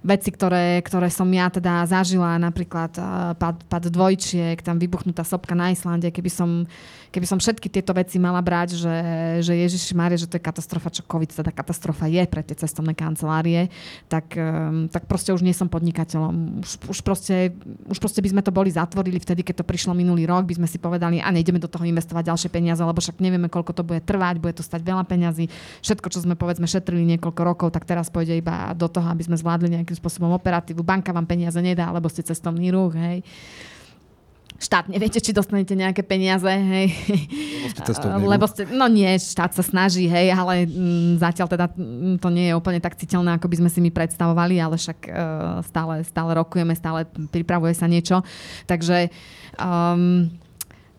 [0.00, 5.52] veci, ktoré, ktoré som ja teda zažila, napríklad uh, pad, pad dvojčiek, tam vybuchnutá sopka
[5.52, 6.64] na Islande, keby som
[7.12, 8.96] keby som všetky tieto veci mala brať, že,
[9.44, 12.96] že Ježiši Mária, že to je katastrofa, čo COVID teda katastrofa je pre tie cestovné
[12.96, 13.68] kancelárie,
[14.08, 16.64] tak, um, tak proste už nie som podnikateľom.
[16.64, 17.52] Už, už, proste,
[17.86, 20.66] už proste by sme to boli zatvorili vtedy, keď to prišlo minulý rok, by sme
[20.66, 24.00] si povedali, a nejdeme do toho investovať ďalšie peniaze, lebo však nevieme, koľko to bude
[24.08, 25.52] trvať, bude to stať veľa peňazí.
[25.84, 29.36] Všetko, čo sme povedzme šetrili niekoľko rokov, tak teraz pôjde iba do toho, aby sme
[29.36, 30.80] zvládli nejakým spôsobom operatívu.
[30.80, 33.20] Banka vám peniaze nedá, lebo ste cestovný ruch, hej
[34.62, 36.94] štát neviete, či dostanete nejaké peniaze, hej.
[38.22, 42.28] Lebo ste no nie, štát sa snaží, hej, ale m, mm, zatiaľ teda mm, to
[42.30, 45.12] nie je úplne tak citeľné, ako by sme si my predstavovali, ale však uh,
[45.66, 48.22] stále, stále rokujeme, stále pripravuje sa niečo.
[48.70, 49.10] Takže
[49.58, 50.30] um,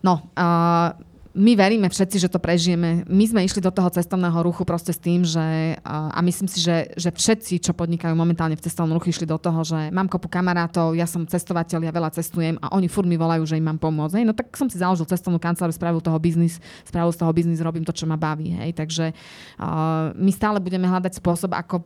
[0.04, 0.92] no, uh,
[1.34, 3.02] my veríme všetci, že to prežijeme.
[3.10, 6.94] My sme išli do toho cestovného ruchu proste s tým, že a myslím si, že,
[6.94, 10.94] že všetci, čo podnikajú momentálne v cestovnom ruchu, išli do toho, že mám kopu kamarátov,
[10.94, 14.22] ja som cestovateľ, ja veľa cestujem a oni furt mi volajú, že im mám pomôcť.
[14.22, 14.24] Hej.
[14.30, 17.82] No tak som si založil cestovnú kanceláriu, spravil toho biznis, spravil z toho biznis, robím
[17.82, 18.54] to, čo ma baví.
[18.54, 18.78] Hej.
[18.78, 21.82] Takže uh, my stále budeme hľadať spôsob, ako,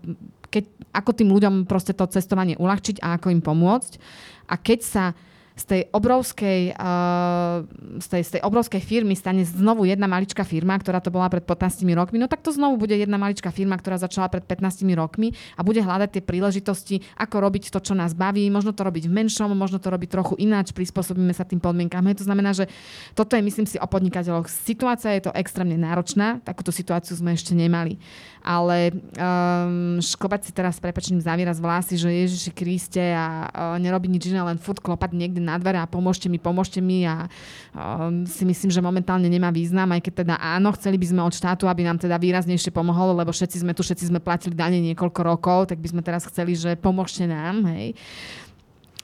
[0.53, 3.97] keď, ako tým ľuďom proste to cestovanie uľahčiť a ako im pomôcť.
[4.49, 5.05] A keď sa
[5.59, 7.67] z tej obrovskej, uh,
[7.99, 11.43] z tej, z tej obrovskej firmy stane znovu jedna maličká firma, ktorá to bola pred
[11.43, 15.35] 15 rokmi, no tak to znovu bude jedna maličká firma, ktorá začala pred 15 rokmi
[15.59, 19.13] a bude hľadať tie príležitosti, ako robiť to, čo nás baví, možno to robiť v
[19.19, 22.07] menšom, možno to robiť trochu ináč, prispôsobíme sa tým podmienkam.
[22.15, 22.71] To znamená, že
[23.19, 24.47] toto je, myslím si, o podnikateľoch.
[24.47, 27.99] Situácia je to extrémne náročná, takúto situáciu sme ešte nemali
[28.43, 34.31] ale um, šklopať si teraz prepačným z vlasy, že Ježiši Kriste a uh, nerobí nič
[34.31, 37.27] iné, len furt klopať niekde na dvere a pomôžte mi, pomôžte mi a
[37.75, 41.35] um, si myslím, že momentálne nemá význam, aj keď teda áno, chceli by sme od
[41.35, 45.21] štátu, aby nám teda výraznejšie pomohlo, lebo všetci sme tu, všetci sme platili dane niekoľko
[45.23, 47.95] rokov, tak by sme teraz chceli, že pomôžte nám, hej.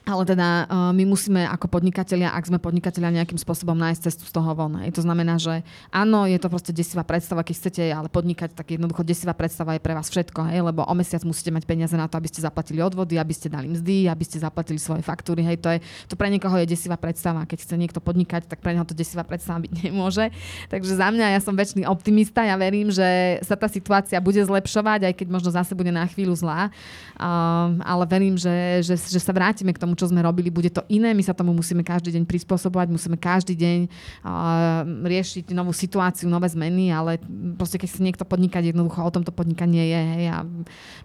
[0.05, 4.37] Ale teda uh, my musíme ako podnikatelia, ak sme podnikatelia, nejakým spôsobom nájsť cestu z
[4.37, 4.77] toho von.
[4.85, 5.01] Hej.
[5.01, 9.01] To znamená, že áno, je to proste desivá predstava, keď chcete ale podnikať, tak jednoducho
[9.01, 12.21] desivá predstava je pre vás všetko, hej, lebo o mesiac musíte mať peniaze na to,
[12.21, 15.41] aby ste zaplatili odvody, aby ste dali mzdy, aby ste zaplatili svoje faktúry.
[15.41, 15.65] Hej.
[15.65, 17.41] To, je, to pre niekoho je desivá predstava.
[17.49, 20.29] Keď chce niekto podnikať, tak pre neho to desivá predstava byť nemôže.
[20.69, 25.09] Takže za mňa ja som väčší optimista, ja verím, že sa tá situácia bude zlepšovať,
[25.09, 26.69] aj keď možno zase bude na chvíľu zlá.
[27.17, 30.83] Um, ale verím, že, že, že sa vrátime k tomu, čo sme robili, bude to
[30.91, 31.15] iné.
[31.15, 36.51] My sa tomu musíme každý deň prispôsobovať, musíme každý deň uh, riešiť novú situáciu, nové
[36.51, 37.17] zmeny, ale
[37.55, 40.01] proste keď chce niekto podnikať, jednoducho o tomto podnikanie je.
[40.15, 40.37] Hej, a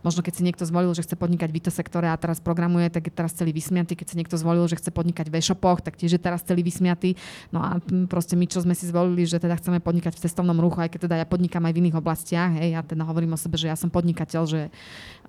[0.03, 3.07] možno keď si niekto zvolil, že chce podnikať v IT sektore a teraz programuje, tak
[3.09, 3.95] je teraz celý vysmiatý.
[3.95, 7.15] Keď si niekto zvolil, že chce podnikať v e-shopoch, tak tiež je teraz celý vysmiatý.
[7.55, 7.79] No a
[8.11, 11.01] proste my, čo sme si zvolili, že teda chceme podnikať v cestovnom ruchu, aj keď
[11.07, 13.77] teda ja podnikám aj v iných oblastiach, hej, ja teda hovorím o sebe, že ja
[13.79, 14.63] som podnikateľ, že,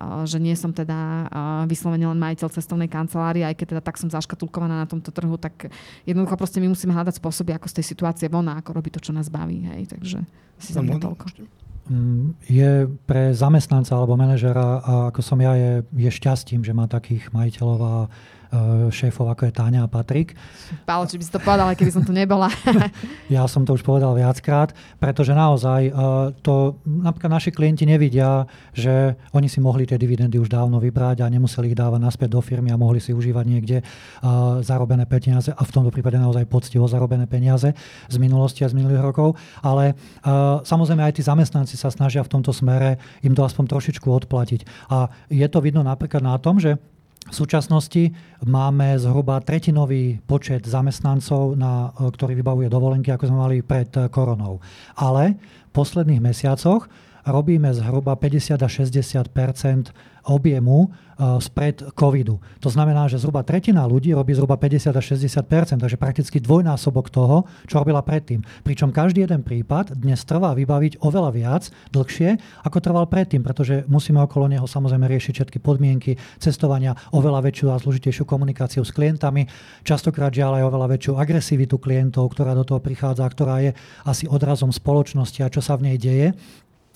[0.02, 0.98] uh, že nie som teda
[1.28, 5.36] uh, vyslovene len majiteľ cestovnej kancelárie, aj keď teda tak som zaškatulkovaná na tomto trhu,
[5.36, 5.68] tak
[6.08, 9.00] jednoducho proste my musíme hľadať spôsoby, ako z tej situácie von a ako robiť to,
[9.04, 9.68] čo nás baví.
[9.68, 9.92] Hej.
[9.92, 10.18] Takže
[10.56, 11.24] si za mňa toľko.
[11.82, 16.86] Mm, je pre zamestnanca alebo manažera, a ako som ja, je, je šťastím, že má
[16.86, 17.94] takých majiteľov a
[18.92, 20.36] šéfov, ako je Táňa a Patrik.
[20.84, 22.52] Pálo, či by si to povedal, aj keby som tu nebola.
[23.32, 25.92] ja som to už povedal viackrát, pretože naozaj eh,
[26.44, 28.44] to napríklad naši klienti nevidia,
[28.76, 32.40] že oni si mohli tie dividendy už dávno vybrať a nemuseli ich dávať naspäť do
[32.44, 33.86] firmy a mohli si užívať niekde eh,
[34.60, 37.72] zarobené peniaze a v tomto prípade naozaj poctivo zarobené peniaze
[38.08, 39.34] z minulosti a z minulých rokov.
[39.64, 39.96] Ale
[40.62, 44.90] samozrejme aj tí zamestnanci sa snažia v tomto smere im to aspoň trošičku odplatiť.
[44.92, 46.78] A je to vidno napríklad na tom, že
[47.22, 48.10] v súčasnosti
[48.42, 54.10] máme zhruba tretinový počet zamestnancov, na, e, ktorý vybavuje dovolenky, ako sme mali pred e,
[54.10, 54.58] koronou.
[54.98, 55.38] Ale
[55.70, 56.90] v posledných mesiacoch
[57.22, 59.30] robíme zhruba 50 až 60
[60.26, 62.38] objemu uh, spred covidu.
[62.62, 67.46] To znamená, že zhruba tretina ľudí robí zhruba 50 až 60% takže prakticky dvojnásobok toho,
[67.66, 68.42] čo robila predtým.
[68.62, 74.22] Pričom každý jeden prípad dnes trvá vybaviť oveľa viac, dlhšie, ako trval predtým, pretože musíme
[74.22, 79.46] okolo neho samozrejme riešiť všetky podmienky cestovania, oveľa väčšiu a zložitejšiu komunikáciu s klientami,
[79.82, 83.70] častokrát žiaľ aj oveľa väčšiu agresivitu klientov, ktorá do toho prichádza, ktorá je
[84.06, 86.34] asi odrazom spoločnosti a čo sa v nej deje.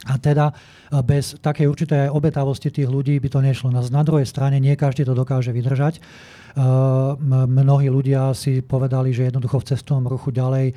[0.04, 0.54] A teda e,
[1.00, 3.72] bez takej určitej obetavosti tých ľudí by to nešlo.
[3.72, 5.96] Na druhej strane nie každý to dokáže vydržať.
[5.96, 6.00] E,
[7.48, 10.74] mnohí ľudia si povedali, že jednoducho v cestovnom ruchu ďalej e,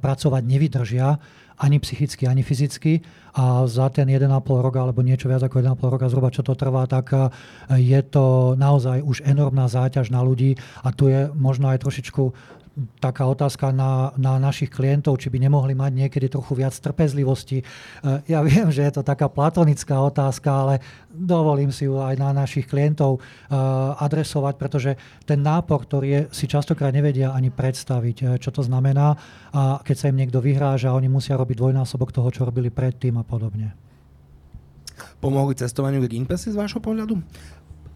[0.00, 1.20] pracovať nevydržia
[1.54, 2.98] ani psychicky, ani fyzicky.
[3.38, 4.26] A za ten 1,5
[4.58, 7.14] roka, alebo niečo viac ako 1,5 roka zhruba, čo to trvá, tak
[7.70, 12.34] je to naozaj už enormná záťaž na ľudí a tu je možno aj trošičku
[12.98, 17.62] taká otázka na, na našich klientov, či by nemohli mať niekedy trochu viac trpezlivosti.
[17.62, 17.64] E,
[18.26, 20.74] ja viem, že je to taká platonická otázka, ale
[21.14, 23.20] dovolím si ju aj na našich klientov e,
[24.02, 24.90] adresovať, pretože
[25.22, 29.14] ten nápor, ktorý je, si častokrát nevedia ani predstaviť, e, čo to znamená.
[29.54, 33.24] A keď sa im niekto vyhráža, oni musia robiť dvojnásobok toho, čo robili predtým a
[33.24, 33.74] podobne.
[35.18, 37.18] Pomohli cestovaniu Green Passy z vášho pohľadu?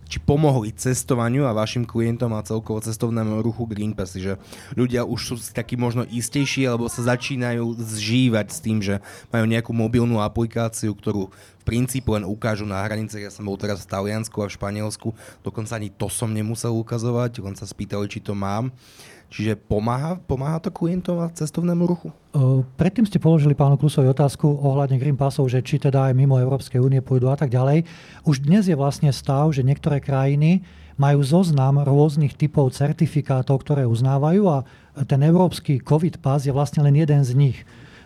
[0.09, 4.33] Či pomohli cestovaniu a vašim klientom a celkovo cestovnému ruchu Green Passy, že
[4.73, 9.77] ľudia už sú takí možno istejší alebo sa začínajú zžívať s tým, že majú nejakú
[9.77, 13.21] mobilnú aplikáciu, ktorú v princípu len ukážu na hranice.
[13.21, 15.13] Ja som bol teraz v Taliansku a v Španielsku,
[15.45, 18.73] dokonca ani to som nemusel ukazovať, len sa spýtali, či to mám.
[19.29, 22.09] Čiže pomáha, pomáha to klientom a cestovnému ruchu?
[22.81, 26.81] Predtým ste položili pánu Klusovi otázku ohľadne Green Passov, že či teda aj mimo Európskej
[26.81, 27.85] únie pôjdu a tak ďalej.
[28.25, 30.65] Už dnes je vlastne stav, že niektoré krajiny
[30.97, 34.65] majú zoznam rôznych typov certifikátov, ktoré uznávajú a
[35.05, 37.59] ten európsky COVID pas je vlastne len jeden z nich.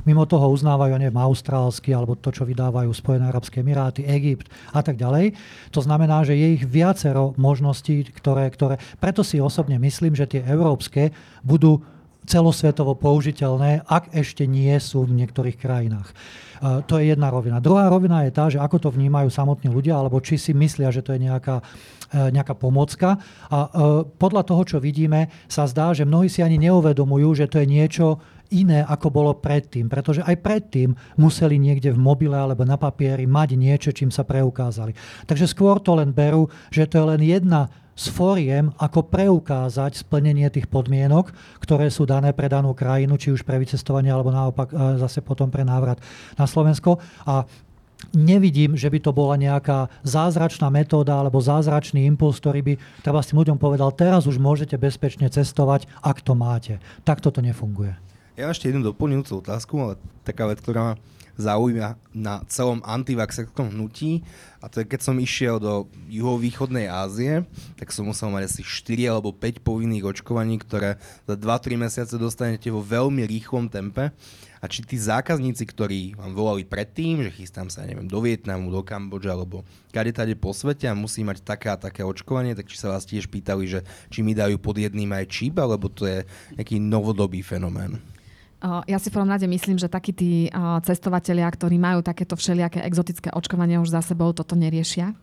[0.02, 4.98] Mimo toho uznávajú, neviem, austrálsky alebo to, čo vydávajú Spojené arabské emiráty, Egypt a tak
[4.98, 5.38] ďalej.
[5.70, 8.82] To znamená, že je ich viacero možností, ktoré, ktoré...
[8.98, 11.14] Preto si osobne myslím, že tie európske
[11.46, 11.86] budú
[12.22, 16.10] celosvetovo použiteľné, ak ešte nie sú v niektorých krajinách.
[16.10, 16.14] E,
[16.86, 17.58] to je jedna rovina.
[17.58, 21.02] Druhá rovina je tá, že ako to vnímajú samotní ľudia, alebo či si myslia, že
[21.02, 21.58] to je nejaká,
[22.14, 23.18] e, nejaká pomocka.
[23.50, 23.68] A e,
[24.06, 28.22] podľa toho, čo vidíme, sa zdá, že mnohí si ani neuvedomujú, že to je niečo,
[28.52, 29.88] iné, ako bolo predtým.
[29.88, 34.92] Pretože aj predtým museli niekde v mobile alebo na papieri mať niečo, čím sa preukázali.
[35.24, 40.48] Takže skôr to len berú, že to je len jedna s fóriem, ako preukázať splnenie
[40.48, 41.28] tých podmienok,
[41.60, 45.52] ktoré sú dané pre danú krajinu, či už pre vycestovanie, alebo naopak e, zase potom
[45.52, 46.00] pre návrat
[46.40, 46.96] na Slovensko.
[47.28, 47.44] A
[48.16, 52.74] nevidím, že by to bola nejaká zázračná metóda alebo zázračný impuls, ktorý by
[53.04, 56.80] treba s tým ľuďom povedal, teraz už môžete bezpečne cestovať, ak to máte.
[57.04, 58.11] Takto to nefunguje.
[58.32, 60.94] Ja ešte jednu doplňujúcu otázku, ale taká vec, ktorá ma
[61.36, 64.20] zaujíma na celom antivaxerskom hnutí
[64.60, 67.48] a to je, keď som išiel do juhovýchodnej Ázie,
[67.80, 72.68] tak som musel mať asi 4 alebo 5 povinných očkovaní, ktoré za 2-3 mesiace dostanete
[72.68, 74.12] vo veľmi rýchlom tempe
[74.62, 78.84] a či tí zákazníci, ktorí vám volali predtým, že chystám sa, neviem, do Vietnamu, do
[78.84, 82.76] Kambodže alebo kade tade po svete a musí mať také a také očkovanie, tak či
[82.78, 83.80] sa vás tiež pýtali, že
[84.12, 88.11] či mi dajú pod jedným aj číp, alebo to je nejaký novodobý fenomén.
[88.62, 90.46] Ja si v prvom rade myslím, že takí tí
[90.86, 95.18] cestovatelia, ktorí majú takéto všelijaké exotické očkovania už za sebou, toto neriešia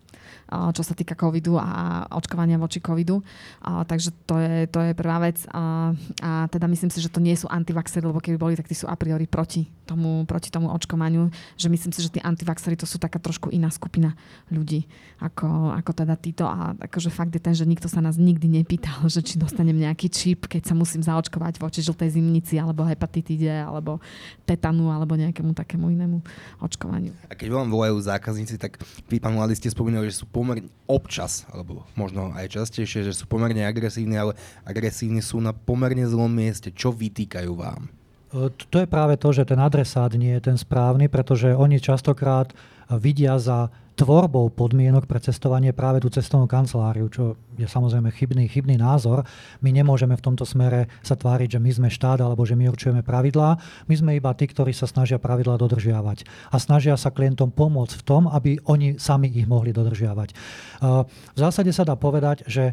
[0.50, 3.22] čo sa týka covidu a očkovania voči covidu.
[3.62, 5.38] Takže to je, to je prvá vec.
[5.54, 5.94] A,
[6.50, 8.98] teda myslím si, že to nie sú antivaxery, lebo keby boli, tak tí sú a
[8.98, 11.30] priori proti tomu, proti tomu očkovaniu.
[11.54, 14.18] Že myslím si, že tí antivaxery to sú taká trošku iná skupina
[14.50, 14.90] ľudí,
[15.22, 16.50] ako, ako teda títo.
[16.50, 20.10] A akože fakt je ten, že nikto sa nás nikdy nepýtal, že či dostanem nejaký
[20.10, 24.02] čip, keď sa musím zaočkovať voči žltej zimnici, alebo hepatitide, alebo
[24.50, 26.26] tetanu, alebo nejakému takému inému
[26.66, 27.14] očkovaniu.
[27.30, 31.44] A keď vám volajú zákazníci, tak vy, pán Mladý, ste spomínali, že sú pomerne občas,
[31.52, 36.72] alebo možno aj častejšie, že sú pomerne agresívni, ale agresívni sú na pomerne zlom mieste.
[36.72, 37.92] Čo vytýkajú vám?
[38.32, 42.56] E, to je práve to, že ten adresát nie je ten správny, pretože oni častokrát
[42.96, 43.68] vidia za
[44.00, 49.28] tvorbou podmienok pre cestovanie práve tú cestovnú kanceláriu, čo je samozrejme chybný, chybný názor.
[49.60, 53.04] My nemôžeme v tomto smere sa tváriť, že my sme štát alebo že my určujeme
[53.04, 53.60] pravidlá.
[53.92, 58.06] My sme iba tí, ktorí sa snažia pravidlá dodržiavať a snažia sa klientom pomôcť v
[58.08, 60.30] tom, aby oni sami ich mohli dodržiavať.
[61.36, 62.72] V zásade sa dá povedať, že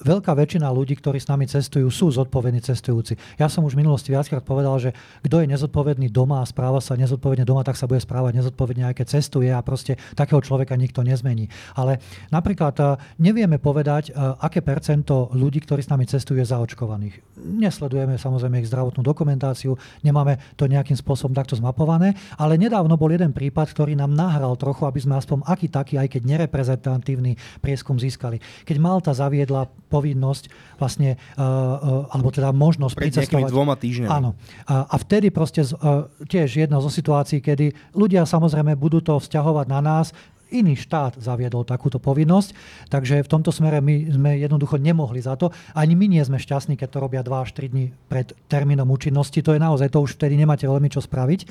[0.00, 3.16] veľká väčšina ľudí, ktorí s nami cestujú, sú zodpovední cestujúci.
[3.36, 4.90] Ja som už v minulosti viackrát povedal, že
[5.24, 8.94] kto je nezodpovedný doma a správa sa nezodpovedne doma, tak sa bude správať nezodpovedne aj
[9.00, 11.52] keď cestuje a proste takého človeka nikto nezmení.
[11.76, 12.00] Ale
[12.32, 12.86] napríklad eh,
[13.20, 17.29] nevieme povedať, eh, aké percento ľudí, ktorí s nami cestujú, je zaočkovaných.
[17.40, 19.74] Nesledujeme samozrejme ich zdravotnú dokumentáciu,
[20.04, 24.84] nemáme to nejakým spôsobom takto zmapované, ale nedávno bol jeden prípad, ktorý nám nahral trochu,
[24.84, 28.38] aby sme aspoň aký taký, aj keď nereprezentatívny prieskum získali.
[28.68, 33.50] Keď Malta zaviedla povinnosť vlastne, uh, uh, alebo teda možnosť Pred pricestovať.
[33.50, 34.10] dvoma týždňami.
[34.10, 34.38] Áno.
[34.70, 39.80] A, vtedy proste uh, tiež jedna zo situácií, kedy ľudia samozrejme budú to vzťahovať na
[39.82, 40.14] nás,
[40.50, 42.54] iný štát zaviedol takúto povinnosť,
[42.90, 45.54] takže v tomto smere my sme jednoducho nemohli za to.
[45.72, 49.40] Ani my nie sme šťastní, keď to robia 2 až 3 dní pred termínom účinnosti.
[49.40, 51.46] To je naozaj, to už vtedy nemáte veľmi čo spraviť.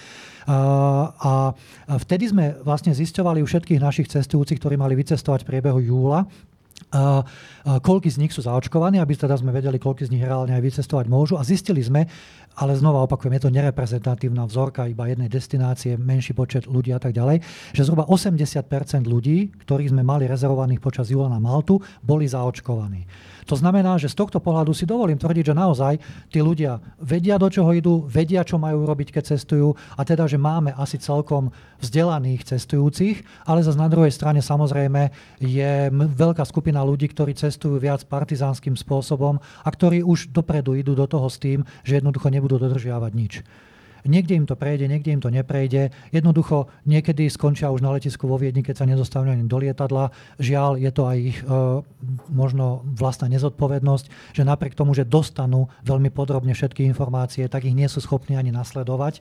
[0.50, 1.34] A
[2.00, 6.28] vtedy sme vlastne zisťovali u všetkých našich cestujúcich, ktorí mali vycestovať v priebehu júla,
[6.90, 10.56] a, a koľky z nich sú zaočkovaní, aby teda sme vedeli, koľky z nich reálne
[10.56, 11.38] aj vycestovať môžu.
[11.38, 12.10] A zistili sme,
[12.60, 17.16] ale znova opakujem, je to nereprezentatívna vzorka iba jednej destinácie, menší počet ľudí a tak
[17.16, 17.40] ďalej,
[17.72, 23.08] že zhruba 80% ľudí, ktorých sme mali rezervovaných počas júla na Maltu, boli zaočkovaní.
[23.50, 25.94] To znamená, že z tohto pohľadu si dovolím tvrdiť, že naozaj
[26.30, 30.38] tí ľudia vedia, do čoho idú, vedia, čo majú robiť, keď cestujú a teda, že
[30.38, 31.50] máme asi celkom
[31.82, 35.10] vzdelaných cestujúcich, ale zase na druhej strane samozrejme
[35.42, 41.10] je veľká skupina ľudí, ktorí cestujú viac partizánskym spôsobom a ktorí už dopredu idú do
[41.10, 43.34] toho s tým, že jednoducho nebudú dodržiavať nič.
[44.08, 45.92] Niekde im to prejde, niekde im to neprejde.
[46.16, 50.16] Jednoducho niekedy skončia už na letisku vo Viedni, keď sa nedostanú ani do lietadla.
[50.40, 51.46] Žiaľ, je to aj ich e,
[52.32, 57.92] možno vlastná nezodpovednosť, že napriek tomu, že dostanú veľmi podrobne všetky informácie, tak ich nie
[57.92, 59.20] sú schopní ani nasledovať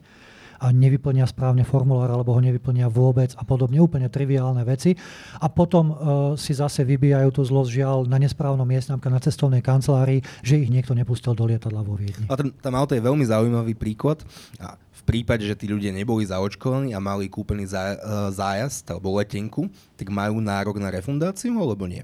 [0.59, 4.93] a nevyplnia správne formulár alebo ho nevyplnia vôbec a podobne, úplne triviálne veci.
[5.39, 5.97] A potom uh,
[6.35, 10.91] si zase vybijajú tú zlosť žiaľ na nesprávnom mieste, na cestovnej kancelárii, že ich niekto
[10.91, 12.27] nepustil do lietadla vo Viedni.
[12.27, 14.19] A ten, tam auto je veľmi zaujímavý príklad.
[14.59, 19.15] A v prípade, že tí ľudia neboli zaočkovaní a mali kúpený zá, uh, zájazd alebo
[19.17, 22.03] letenku, tak majú nárok na refundáciu alebo nie?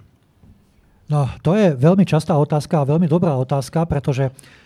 [1.06, 4.64] No, to je veľmi častá otázka a veľmi dobrá otázka, pretože Eh,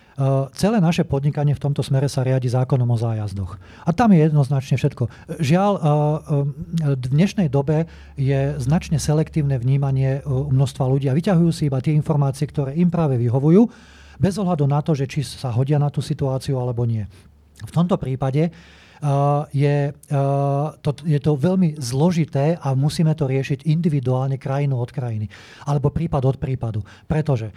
[0.52, 3.56] celé naše podnikanie v tomto smere sa riadi zákonom o zájazdoch.
[3.88, 5.08] A tam je jednoznačne všetko.
[5.40, 5.94] Žiaľ, eh, eh,
[6.98, 7.88] v dnešnej dobe
[8.20, 13.16] je značne selektívne vnímanie množstva ľudí a vyťahujú si iba tie informácie, ktoré im práve
[13.16, 13.66] vyhovujú,
[14.20, 17.08] bez ohľadu na to, že či sa hodia na tú situáciu alebo nie.
[17.60, 18.52] V tomto prípade
[19.50, 19.76] je,
[20.84, 25.26] to, je to veľmi zložité a musíme to riešiť individuálne krajinu od krajiny.
[25.64, 26.80] Alebo prípad od prípadu.
[27.08, 27.50] Pretože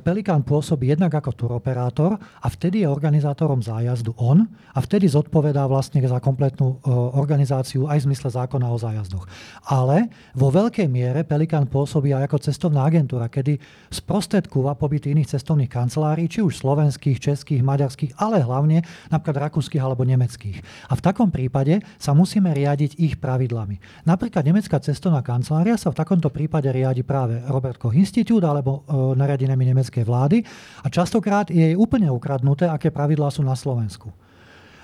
[0.00, 6.00] Pelikán pôsobí jednak ako turoperátor a vtedy je organizátorom zájazdu on a vtedy zodpovedá vlastne
[6.00, 6.80] za kompletnú
[7.12, 9.28] organizáciu aj v zmysle zákona o zájazdoch.
[9.68, 13.60] Ale vo veľkej miere Pelikán pôsobí aj ako cestovná agentúra, kedy
[13.92, 18.80] sprostredkúva pobyt iných cestovných kancelárií, či už slovenských, českých, maďarských, ale hlavne
[19.12, 20.85] napríklad rakúskych alebo nemeckých.
[20.86, 24.06] A v takom prípade sa musíme riadiť ich pravidlami.
[24.06, 29.14] Napríklad nemecká cestovná kancelária sa v takomto prípade riadi práve Robert Koch Institute alebo e,
[29.18, 30.42] nariadenými nemeckej vlády
[30.82, 34.14] a častokrát je jej úplne ukradnuté, aké pravidlá sú na Slovensku.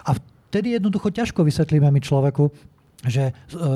[0.03, 0.19] A
[0.51, 2.51] vtedy jednoducho ťažko vysvetlíme my človeku,
[3.03, 3.33] že e,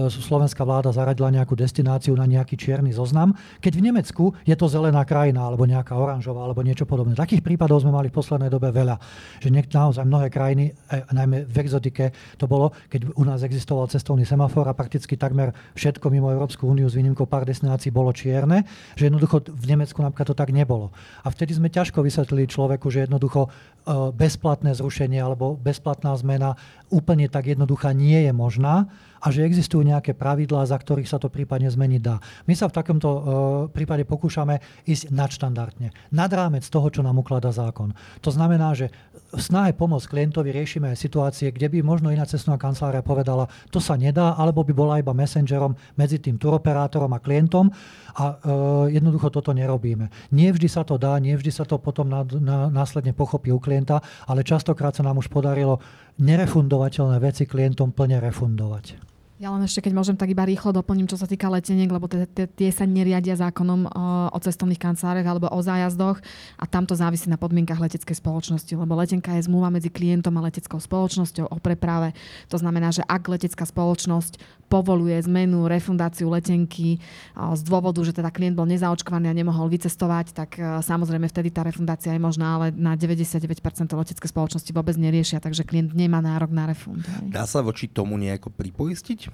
[0.06, 5.02] slovenská vláda zaradila nejakú destináciu na nejaký čierny zoznam, keď v Nemecku je to zelená
[5.02, 7.18] krajina alebo nejaká oranžová alebo niečo podobné.
[7.18, 8.96] Takých prípadov sme mali v poslednej dobe veľa.
[9.42, 13.90] Že niek- naozaj mnohé krajiny, e, najmä v exotike, to bolo, keď u nás existoval
[13.90, 18.62] cestovný semafor a prakticky takmer všetko mimo Európsku úniu s výnimkou pár destinácií bolo čierne,
[18.94, 20.94] že jednoducho v Nemecku napríklad to tak nebolo.
[21.26, 23.50] A vtedy sme ťažko vysvetlili človeku, že jednoducho
[24.12, 26.58] bezplatné zrušenie alebo bezplatná zmena
[26.90, 28.90] úplne tak jednoduchá nie je možná
[29.26, 32.22] a že existujú nejaké pravidlá, za ktorých sa to prípadne zmeniť dá.
[32.46, 33.20] My sa v takomto uh,
[33.66, 37.90] prípade pokúšame ísť nadštandardne, nad rámec toho, čo nám ukladá zákon.
[38.22, 38.94] To znamená, že
[39.34, 43.82] v snahe pomôcť klientovi riešime aj situácie, kde by možno iná cestná kancelária povedala, to
[43.82, 47.66] sa nedá, alebo by bola iba messengerom medzi tým turoperátorom a klientom
[48.14, 48.36] a uh,
[48.86, 50.06] jednoducho toto nerobíme.
[50.30, 52.06] Nie vždy sa to dá, nie vždy sa to potom
[52.70, 55.82] následne pochopí u klienta, ale častokrát sa nám už podarilo
[56.22, 59.16] nerefundovateľné veci klientom plne refundovať.
[59.36, 62.70] Ja len ešte, keď môžem, tak iba rýchlo doplním, čo sa týka leteniek, lebo tie
[62.72, 63.90] sa neriadia zákonom o,
[64.32, 66.24] o cestovných kanceláriách alebo o zájazdoch
[66.56, 70.48] a tam to závisí na podmienkach leteckej spoločnosti, lebo letenka je zmluva medzi klientom a
[70.48, 72.16] leteckou spoločnosťou o preprave.
[72.48, 76.98] To znamená, že ak letecká spoločnosť povoluje zmenu, refundáciu letenky
[77.34, 81.62] z dôvodu, že teda klient bol nezaočkovaný a nemohol vycestovať, tak o, samozrejme vtedy tá
[81.62, 83.46] refundácia je možná, ale na 99%
[83.94, 87.06] letecké spoločnosti vôbec neriešia, takže klient nemá nárok na refund.
[87.30, 89.30] Dá sa voči tomu nejako pripoistiť?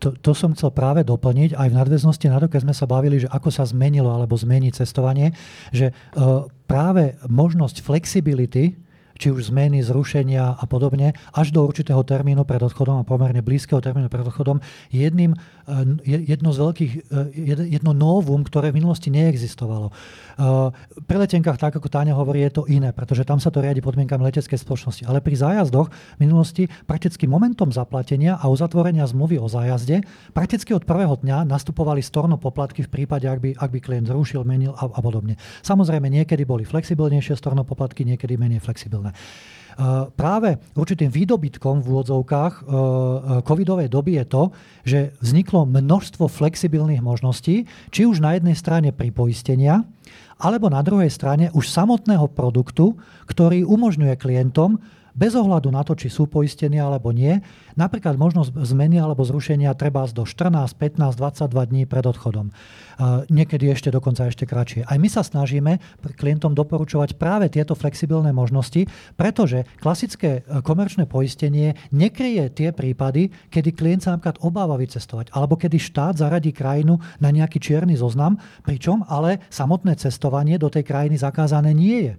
[0.00, 3.20] To, to som chcel práve doplniť, aj v nadväznosti na to, keď sme sa bavili,
[3.20, 5.36] že ako sa zmenilo alebo zmení cestovanie,
[5.76, 8.80] že uh, práve možnosť flexibility
[9.20, 13.84] či už zmeny, zrušenia a podobne, až do určitého termínu pred odchodom a pomerne blízkeho
[13.84, 15.36] termínu pred odchodom, je jedným,
[16.04, 19.92] jedno z veľkých, eh, jedno novum, ktoré v minulosti neexistovalo.
[21.04, 24.24] Pri letenkách, tak ako Táňa hovorí, je to iné, pretože tam sa to riadi podmienkami
[24.24, 25.04] leteckej spoločnosti.
[25.04, 30.00] Ale pri zájazdoch v minulosti prakticky momentom zaplatenia a uzatvorenia zmluvy o zájazde
[30.32, 34.40] prakticky od prvého dňa nastupovali storno poplatky v prípade, ak by, ak by klient zrušil,
[34.48, 35.36] menil a, a podobne.
[35.60, 39.12] Samozrejme, niekedy boli flexibilnejšie storno poplatky, niekedy menej flexibilné.
[40.12, 42.68] Práve určitým výdobytkom v úvodzovkách
[43.48, 44.42] covidovej doby je to,
[44.84, 49.80] že vzniklo množstvo flexibilných možností, či už na jednej strane pripoistenia,
[50.36, 54.76] alebo na druhej strane už samotného produktu, ktorý umožňuje klientom
[55.20, 57.44] bez ohľadu na to, či sú poistení alebo nie,
[57.76, 62.48] napríklad možnosť zmeny alebo zrušenia treba do 14, 15, 22 dní pred odchodom.
[63.28, 64.88] Niekedy ešte dokonca ešte kratšie.
[64.88, 65.76] Aj my sa snažíme
[66.16, 68.84] klientom doporučovať práve tieto flexibilné možnosti,
[69.16, 75.56] pretože klasické e, komerčné poistenie nekryje tie prípady, kedy klient sa napríklad obáva vycestovať, alebo
[75.56, 78.36] kedy štát zaradí krajinu na nejaký čierny zoznam,
[78.68, 82.14] pričom ale samotné cestovanie do tej krajiny zakázané nie je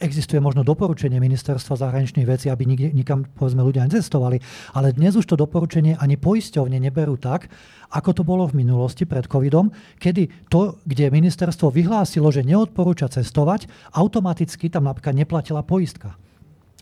[0.00, 4.40] existuje možno doporučenie ministerstva zahraničných vecí, aby nikde, nikam povedzme ľudia necestovali,
[4.72, 7.52] ale dnes už to doporučenie ani poisťovne neberú tak,
[7.92, 9.68] ako to bolo v minulosti pred covidom,
[10.00, 16.16] kedy to, kde ministerstvo vyhlásilo, že neodporúča cestovať, automaticky tam napríklad neplatila poistka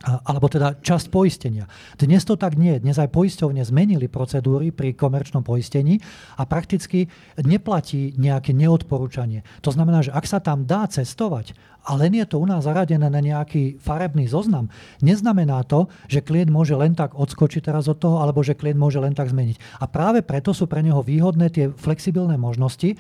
[0.05, 1.67] alebo teda časť poistenia.
[1.99, 2.79] Dnes to tak nie.
[2.79, 5.99] Dnes aj poisťovne zmenili procedúry pri komerčnom poistení
[6.39, 7.11] a prakticky
[7.43, 9.43] neplatí nejaké neodporúčanie.
[9.67, 13.09] To znamená, že ak sa tam dá cestovať a len je to u nás zaradené
[13.09, 14.69] na nejaký farebný zoznam,
[15.01, 19.01] neznamená to, že klient môže len tak odskočiť teraz od toho, alebo že klient môže
[19.01, 19.83] len tak zmeniť.
[19.83, 22.95] A práve preto sú pre neho výhodné tie flexibilné možnosti,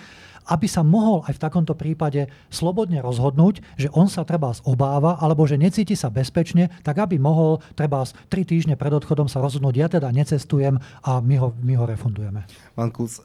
[0.48, 5.44] aby sa mohol aj v takomto prípade slobodne rozhodnúť, že on sa treba obáva alebo
[5.44, 9.88] že necíti sa bezpečne, tak aby mohol treba 3 týždne pred odchodom sa rozhodnúť, ja
[9.92, 12.48] teda necestujem a my ho, my ho refundujeme.
[12.72, 13.20] Pán Kus,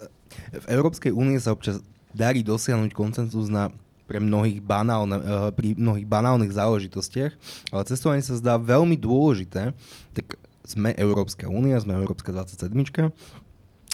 [0.51, 1.79] v Európskej únie sa občas
[2.11, 3.71] darí dosiahnuť koncenzus na
[4.03, 7.31] pre mnohých banálne, eh, pri mnohých banálnych záležitostiach,
[7.71, 9.71] ale cestovanie sa zdá veľmi dôležité.
[10.11, 12.71] Tak sme Európska únia, sme Európska 27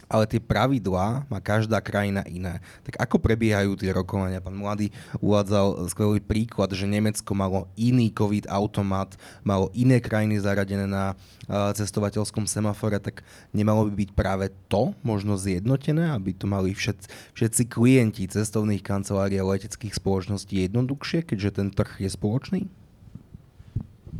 [0.10, 2.57] ale tie pravidlá má každá krajina iné.
[2.82, 4.41] Tak ako prebiehajú tie rokovania?
[4.41, 4.89] Pán Mladý
[5.22, 9.14] uvádzal skvelý príklad, že Nemecko malo iný COVID automat,
[9.45, 11.14] malo iné krajiny zaradené na
[11.49, 13.22] cestovateľskom semafore, tak
[13.53, 19.38] nemalo by byť práve to možno zjednotené, aby to mali všetci, všetci klienti cestovných kancelárií
[19.38, 22.62] a leteckých spoločností jednoduchšie, keďže ten trh je spoločný?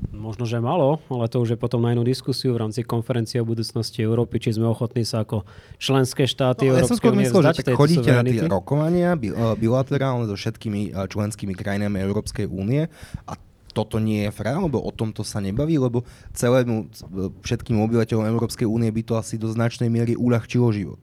[0.10, 3.46] Možno, že malo, ale to už je potom na inú diskusiu v rámci konferencie o
[3.48, 5.48] budúcnosti Európy, či sme ochotní sa ako
[5.80, 10.36] členské štáty no, Európskej únie myslel, že tak chodíte na tie rokovania eh, bilaterálne so
[10.36, 12.92] všetkými eh, členskými krajinami Európskej únie
[13.26, 13.34] a
[13.72, 18.68] toto nie je frá, lebo o tomto sa nebaví, lebo celému eh, všetkým obyvateľom Európskej
[18.68, 21.02] únie by to asi do značnej miery uľahčilo život.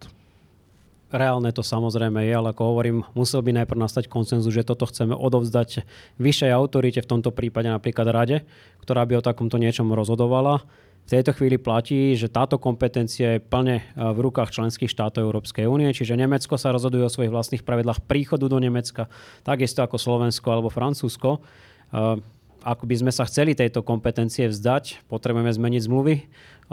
[1.07, 5.15] Reálne to samozrejme je, ale ako hovorím, musel by najprv nastať konsenzus, že toto chceme
[5.15, 5.87] odovzdať
[6.19, 8.43] vyššej autorite, v tomto prípade napríklad rade,
[8.83, 10.67] ktorá by o takomto niečom rozhodovala.
[11.07, 15.71] V tejto chvíli platí, že táto kompetencia je plne e, v rukách členských štátov Európskej
[15.71, 19.07] únie, čiže Nemecko sa rozhoduje o svojich vlastných pravidlách príchodu do Nemecka,
[19.47, 21.39] takisto ako Slovensko alebo Francúzsko.
[21.39, 22.19] E,
[22.67, 26.15] ak by sme sa chceli tejto kompetencie vzdať, potrebujeme zmeniť zmluvy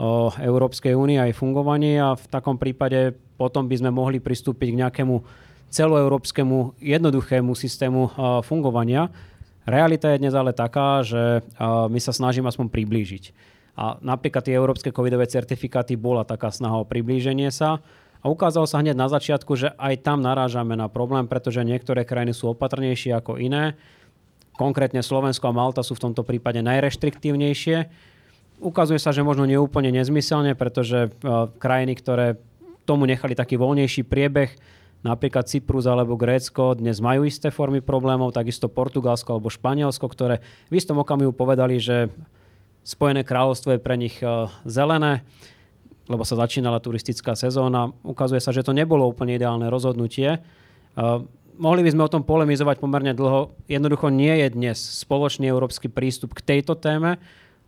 [0.02, 4.80] o Európskej únii aj fungovanie a v takom prípade potom by sme mohli pristúpiť k
[4.84, 5.14] nejakému
[5.74, 8.14] celoeurópskemu jednoduchému systému
[8.46, 9.10] fungovania.
[9.66, 13.24] Realita je dnes ale taká, že my sa snažíme aspoň priblížiť.
[13.74, 17.82] A napríklad tie európske covidové certifikáty bola taká snaha o priblíženie sa.
[18.22, 22.32] A ukázalo sa hneď na začiatku, že aj tam narážame na problém, pretože niektoré krajiny
[22.32, 23.74] sú opatrnejšie ako iné.
[24.54, 27.90] Konkrétne Slovensko a Malta sú v tomto prípade najreštriktívnejšie.
[28.62, 31.10] Ukazuje sa, že možno neúplne nezmyselne, pretože
[31.58, 32.38] krajiny, ktoré
[32.84, 34.52] tomu nechali taký voľnejší priebeh.
[35.04, 40.40] Napríklad Cyprus alebo Grécko dnes majú isté formy problémov, takisto Portugalsko alebo Španielsko, ktoré
[40.72, 42.08] v istom okamihu povedali, že
[42.84, 44.28] Spojené kráľovstvo je pre nich e,
[44.68, 45.24] zelené,
[46.04, 47.92] lebo sa začínala turistická sezóna.
[48.04, 50.36] Ukazuje sa, že to nebolo úplne ideálne rozhodnutie.
[50.36, 50.38] E,
[51.56, 53.56] mohli by sme o tom polemizovať pomerne dlho.
[53.72, 57.16] Jednoducho nie je dnes spoločný európsky prístup k tejto téme,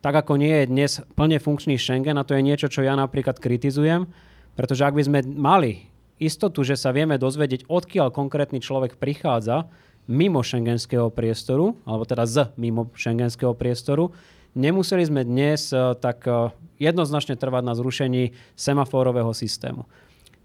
[0.04, 3.40] tak ako nie je dnes plne funkčný Schengen a to je niečo, čo ja napríklad
[3.40, 4.08] kritizujem
[4.56, 5.86] pretože ak by sme mali
[6.16, 9.68] istotu, že sa vieme dozvedieť, odkiaľ konkrétny človek prichádza
[10.08, 14.16] mimo šengenského priestoru, alebo teda z mimo šengenského priestoru,
[14.56, 16.50] nemuseli sme dnes eh, tak eh,
[16.80, 19.84] jednoznačne trvať na zrušení semaforového systému.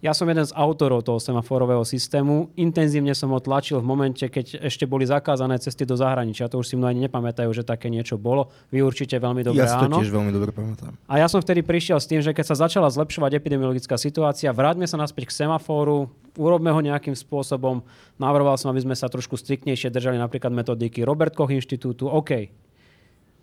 [0.02, 2.50] Ja som jeden z autorov toho semaforového systému.
[2.58, 6.50] Intenzívne som ho tlačil v momente, keď ešte boli zakázané cesty do zahraničia.
[6.50, 8.50] To už si mnohí nepamätajú, že také niečo bolo.
[8.74, 10.02] Vy určite veľmi dobre ja áno.
[10.02, 10.98] Ja tiež veľmi dobre pamätám.
[11.06, 14.90] A ja som vtedy prišiel s tým, že keď sa začala zlepšovať epidemiologická situácia, vráťme
[14.90, 17.86] sa naspäť k semafóru, urobme ho nejakým spôsobom.
[18.18, 22.10] Navrhoval som, aby sme sa trošku striktnejšie držali napríklad metodiky Robert Koch inštitútu.
[22.10, 22.50] OK,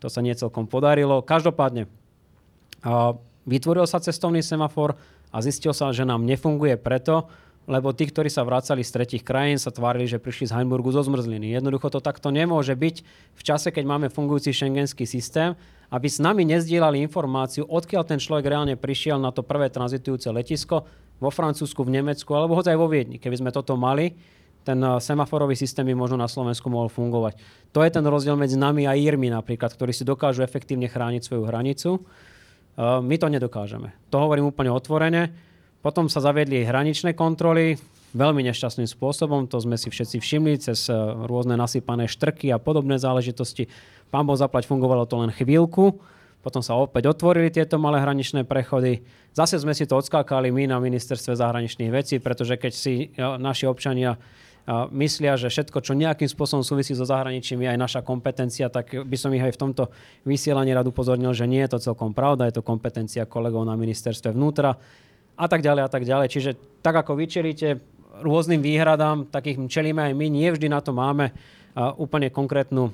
[0.03, 1.23] to sa nie celkom podarilo.
[1.23, 1.87] Každopádne,
[3.47, 4.99] vytvoril sa cestovný semafor,
[5.29, 7.29] a zistil sa, že nám nefunguje preto,
[7.69, 11.05] lebo tí, ktorí sa vracali z tretich krajín, sa tvárili, že prišli z Heimburgu zo
[11.05, 11.53] zmrzliny.
[11.53, 12.97] Jednoducho to takto nemôže byť
[13.37, 15.53] v čase, keď máme fungujúci šengenský systém,
[15.93, 20.89] aby s nami nezdielali informáciu, odkiaľ ten človek reálne prišiel na to prvé tranzitujúce letisko
[21.21, 23.21] vo Francúzsku, v Nemecku alebo hoď aj vo Viedni.
[23.21, 24.17] Keby sme toto mali,
[24.65, 27.37] ten eh, semaforový systém by možno na Slovensku mohol fungovať.
[27.77, 31.45] To je ten rozdiel medzi nami a Írmi napríklad, ktorí si dokážu efektívne chrániť svoju
[31.49, 32.05] hranicu
[32.79, 33.91] my to nedokážeme.
[34.15, 35.35] To hovorím úplne otvorene.
[35.83, 37.79] Potom sa zaviedli hraničné kontroly
[38.17, 39.51] veľmi nešťastným spôsobom.
[39.51, 40.95] To sme si všetci všimli cez eh,
[41.27, 43.69] rôzne nasypané štrky a podobné záležitosti.
[44.09, 46.01] Pán Boh zaplať, fungovalo to len chvíľku.
[46.39, 49.03] Potom sa opäť otvorili tieto malé hraničné prechody.
[49.35, 53.69] Zase sme si to odskákali my na ministerstve zahraničných vecí, pretože keď si eh, naši
[53.69, 54.17] občania
[54.93, 59.17] myslia, že všetko, čo nejakým spôsobom súvisí so zahraničím, je aj naša kompetencia, tak by
[59.17, 59.89] som ich aj v tomto
[60.29, 64.37] vysielaní rád upozornil, že nie je to celkom pravda, je to kompetencia kolegov na ministerstve
[64.37, 64.77] vnútra
[65.41, 66.29] a tak ďalej a tak ďalej.
[66.29, 66.51] Čiže
[66.85, 67.81] tak ako vyčelíte
[68.21, 71.33] rôznym výhradám, takých čelíme aj my, nie vždy na to máme
[71.97, 72.93] úplne konkrétnu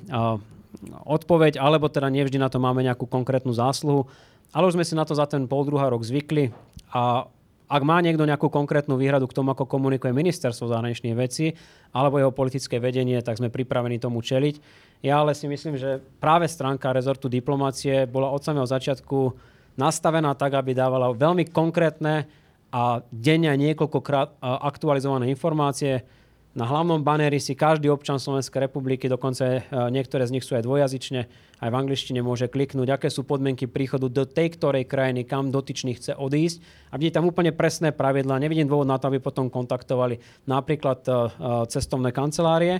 [1.03, 4.07] odpoveď, alebo teda nevždy na to máme nejakú konkrétnu zásluhu.
[4.53, 6.53] Ale už sme si na to za ten pol druhá rok zvykli
[6.93, 7.27] a
[7.65, 11.57] ak má niekto nejakú konkrétnu výhradu k tomu, ako komunikuje ministerstvo zahraničných vecí
[11.91, 14.55] alebo jeho politické vedenie, tak sme pripravení tomu čeliť.
[15.01, 19.33] Ja ale si myslím, že práve stránka rezortu diplomácie bola od samého začiatku
[19.75, 22.29] nastavená tak, aby dávala veľmi konkrétne
[22.75, 26.03] a denne niekoľkokrát aktualizované informácie,
[26.55, 30.63] na hlavnom banéri si každý občan Slovenskej republiky, dokonca e, niektoré z nich sú aj
[30.63, 31.21] dvojazyčne,
[31.59, 35.99] aj v angličtine môže kliknúť, aké sú podmienky príchodu do tej ktorej krajiny, kam dotyčný
[35.99, 36.63] chce odísť.
[36.89, 38.39] A vidí tam úplne presné pravidlá.
[38.39, 40.15] Nevidím dôvod na to, aby potom kontaktovali
[40.47, 41.15] napríklad e, e,
[41.67, 42.79] cestovné kancelárie.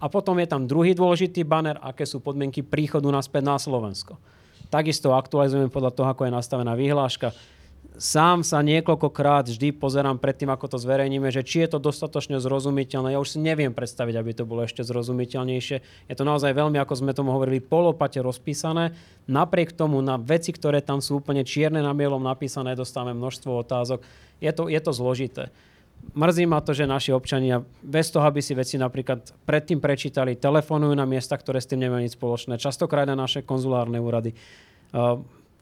[0.00, 4.16] A potom je tam druhý dôležitý banner, aké sú podmienky príchodu naspäť na Slovensko.
[4.72, 7.36] Takisto aktualizujeme podľa toho, ako je nastavená vyhláška
[7.94, 12.42] sám sa niekoľkokrát vždy pozerám pred tým, ako to zverejníme, že či je to dostatočne
[12.42, 13.14] zrozumiteľné.
[13.14, 15.76] Ja už si neviem predstaviť, aby to bolo ešte zrozumiteľnejšie.
[16.10, 18.94] Je to naozaj veľmi, ako sme tomu hovorili, polopate rozpísané.
[19.30, 24.02] Napriek tomu na veci, ktoré tam sú úplne čierne na bielom napísané, dostávame množstvo otázok.
[24.42, 25.54] Je to, je to zložité.
[26.12, 30.92] Mrzí ma to, že naši občania bez toho, aby si veci napríklad predtým prečítali, telefonujú
[30.92, 32.60] na miesta, ktoré s tým nemajú nič spoločné.
[32.60, 34.36] Častokrát na naše konzulárne úrady.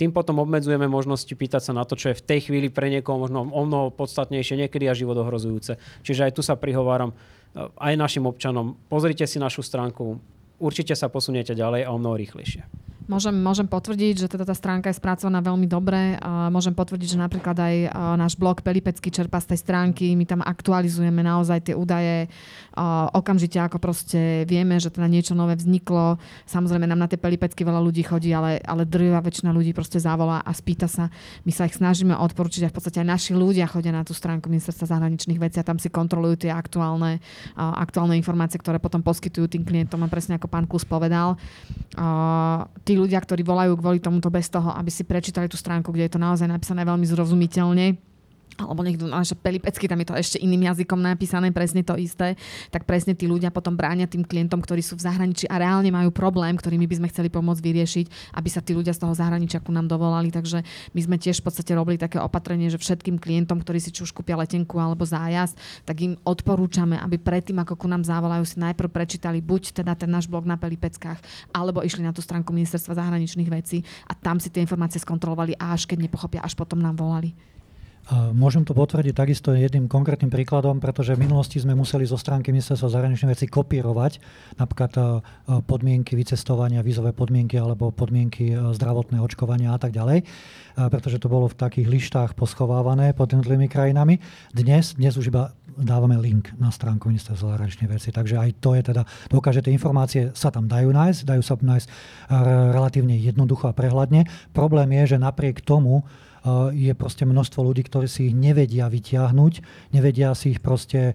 [0.02, 3.22] Tým potom obmedzujeme možnosti pýtať sa na to, čo je v tej chvíli pre niekoho
[3.22, 5.78] možno o mnoho podstatnejšie, niekedy a život ohrozujúce.
[6.02, 8.74] Čiže aj tu sa prihováram eh, aj našim občanom.
[8.90, 10.18] Pozrite si našu stránku,
[10.58, 12.66] určite sa posuniete ďalej a o mnoho rýchlejšie.
[13.10, 16.16] Môžem, môžem potvrdiť, že teda tá stránka je spracovaná veľmi dobre.
[16.50, 17.74] Môžem potvrdiť, že napríklad aj
[18.16, 20.14] náš blog Pelipecký čerpa z tej stránky.
[20.14, 22.30] My tam aktualizujeme naozaj tie údaje
[23.12, 26.16] okamžite, ako proste vieme, že teda niečo nové vzniklo.
[26.46, 30.40] Samozrejme nám na tie Pelipecky veľa ľudí chodí, ale, ale drvá väčšina ľudí proste zavolá
[30.40, 31.12] a spýta sa.
[31.44, 34.48] My sa ich snažíme odporučiť a v podstate aj naši ľudia chodia na tú stránku
[34.48, 37.20] ministerstva zahraničných vecí a tam si kontrolujú tie aktuálne,
[37.56, 41.36] aktuálne informácie, ktoré potom poskytujú tým klientom a presne ako pán Kus povedal.
[42.82, 46.04] Tí tí ľudia, ktorí volajú kvôli tomuto bez toho, aby si prečítali tú stránku, kde
[46.04, 47.96] je to naozaj napísané veľmi zrozumiteľne,
[48.60, 52.34] alebo niekto že pelipecky, tam je to ešte iným jazykom napísané, presne to isté,
[52.68, 56.10] tak presne tí ľudia potom bránia tým klientom, ktorí sú v zahraničí a reálne majú
[56.10, 59.62] problém, ktorý my by sme chceli pomôcť vyriešiť, aby sa tí ľudia z toho zahraničia
[59.62, 60.34] ku nám dovolali.
[60.34, 64.02] Takže my sme tiež v podstate robili také opatrenie, že všetkým klientom, ktorí si či
[64.02, 65.54] už kúpia letenku alebo zájazd,
[65.86, 70.10] tak im odporúčame, aby predtým, ako ku nám zavolajú, si najprv prečítali buď teda ten
[70.10, 71.22] náš blog na Pelipeckách,
[71.54, 75.76] alebo išli na tú stránku ministerstva zahraničných vecí a tam si tie informácie skontrolovali a
[75.76, 77.51] až keď nepochopia, až potom nám volali.
[78.10, 82.90] Môžem to potvrdiť takisto jedným konkrétnym príkladom, pretože v minulosti sme museli zo stránky ministerstva
[82.90, 84.18] zahraničných vecí kopírovať
[84.58, 85.02] napríklad e,
[85.62, 90.24] podmienky vycestovania, vízové podmienky alebo podmienky e, zdravotné očkovania a tak ďalej, e,
[90.90, 94.18] pretože to bolo v takých lištách poschovávané pod jednotlivými krajinami.
[94.50, 98.82] Dnes, dnes už iba dávame link na stránku ministerstva zahraničných vecí, takže aj to je
[98.82, 101.88] teda, dokáže tie informácie sa tam dajú nájsť, dajú sa nájsť
[102.76, 104.28] relatívne jednoducho a prehľadne.
[104.52, 106.04] Problém je, že napriek tomu,
[106.74, 109.52] je proste množstvo ľudí, ktorí si ich nevedia vyťahnuť,
[109.94, 111.14] nevedia si ich proste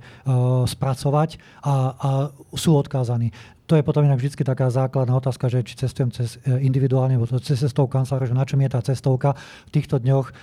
[0.63, 1.29] spracovať
[1.67, 2.09] a, a
[2.55, 3.35] sú odkázaní.
[3.67, 7.27] To je potom inak vždy taká základná otázka, že či cestujem cez e, individuálne, alebo
[7.43, 9.35] cez cestovku kancelára, že na čom je tá cestovka.
[9.67, 10.33] V týchto dňoch, e,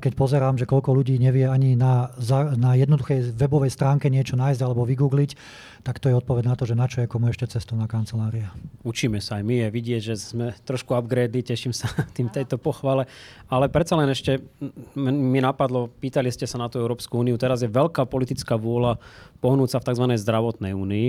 [0.00, 2.08] keď pozerám, že koľko ľudí nevie ani na,
[2.56, 5.30] na jednoduchej webovej stránke niečo nájsť alebo vygoogliť,
[5.84, 8.48] tak to je odpoveď na to, že na čo je komu ešte cestovná kancelária.
[8.80, 13.04] Učíme sa aj my, je vidieť, že sme trošku upgrady, teším sa tým tejto pochvale,
[13.52, 14.40] ale predsa len ešte
[14.96, 18.96] mi napadlo, pýtali ste sa na tú Európsku úniu, teraz je veľká politická vôľa
[19.44, 20.04] pohnúť sa v tzv.
[20.16, 21.08] zdravotnej únii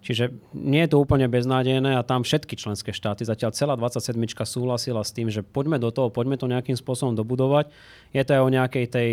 [0.00, 4.16] Čiže nie je to úplne beznádejné a tam všetky členské štáty, zatiaľ celá 27
[4.48, 7.68] súhlasila s tým, že poďme do toho, poďme to nejakým spôsobom dobudovať.
[8.16, 9.10] Je to aj o nejakej tej,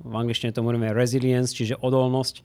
[0.00, 2.40] v angličtine to môžeme resilience, čiže odolnosť,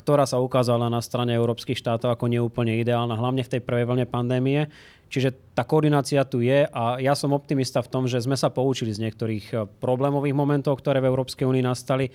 [0.00, 4.06] ktorá sa ukázala na strane európskych štátov ako neúplne ideálna, hlavne v tej prvej vlne
[4.08, 4.72] pandémie.
[5.12, 8.92] Čiže tá koordinácia tu je a ja som optimista v tom, že sme sa poučili
[8.92, 12.12] z niektorých problémových momentov, ktoré v Európskej únii nastali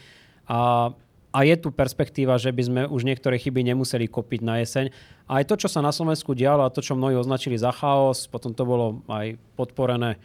[0.50, 0.90] a
[1.34, 4.94] a je tu perspektíva, že by sme už niektoré chyby nemuseli kopiť na jeseň.
[5.26, 8.30] A aj to, čo sa na Slovensku dialo a to, čo mnohí označili za chaos,
[8.30, 10.22] potom to bolo aj podporené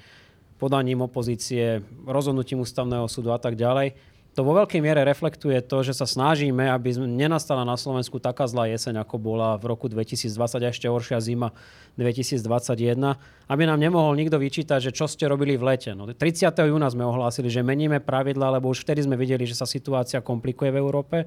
[0.61, 3.97] podaním opozície, rozhodnutím ústavného súdu a tak ďalej
[4.39, 8.71] to vo veľkej miere reflektuje to, že sa snažíme, aby nenastala na Slovensku taká zlá
[8.71, 10.31] jeseň, ako bola v roku 2020
[10.63, 11.51] a ešte horšia zima
[11.99, 13.19] 2021,
[13.51, 15.91] aby nám nemohol nikto vyčítať, že čo ste robili v lete.
[15.91, 16.55] No, 30.
[16.55, 20.71] júna sme ohlásili, že meníme pravidla, lebo už vtedy sme videli, že sa situácia komplikuje
[20.71, 21.27] v Európe.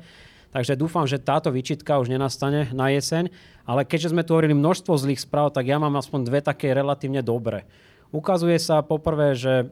[0.55, 3.27] Takže dúfam, že táto výčitka už nenastane na jeseň.
[3.67, 7.19] Ale keďže sme tu hovorili množstvo zlých správ, tak ja mám aspoň dve také relatívne
[7.19, 7.67] dobré.
[8.15, 9.67] Ukazuje sa poprvé, že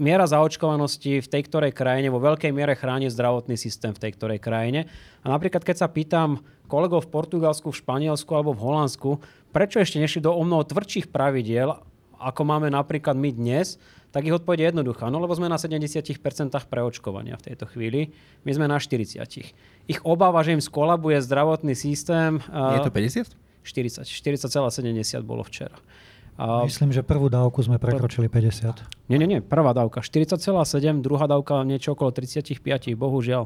[0.00, 4.40] miera zaočkovanosti v tej ktorej krajine vo veľkej miere chráni zdravotný systém v tej ktorej
[4.40, 4.88] krajine.
[5.20, 6.40] A napríklad, keď sa pýtam
[6.72, 9.10] kolegov v Portugalsku, v Španielsku alebo v Holandsku,
[9.52, 11.76] prečo ešte nešli do o mnoho tvrdších pravidiel,
[12.16, 13.76] ako máme napríklad my dnes,
[14.10, 15.06] tak ich odpoveď je jednoduchá.
[15.12, 16.02] No lebo sme na 70%
[16.66, 18.10] preočkovania v tejto chvíli.
[18.42, 19.22] My sme na 40.
[19.86, 22.42] Ich obáva, že im skolabuje zdravotný systém.
[22.50, 23.36] Je to 50?
[23.62, 24.08] 40.
[24.08, 25.76] 40,70 bolo včera.
[26.40, 26.64] A...
[26.64, 29.12] Myslím, že prvú dávku sme prekročili 50.
[29.12, 29.40] Nie, nie, nie.
[29.44, 32.64] Prvá dávka 40,7, druhá dávka niečo okolo 35,
[32.96, 33.44] bohužiaľ.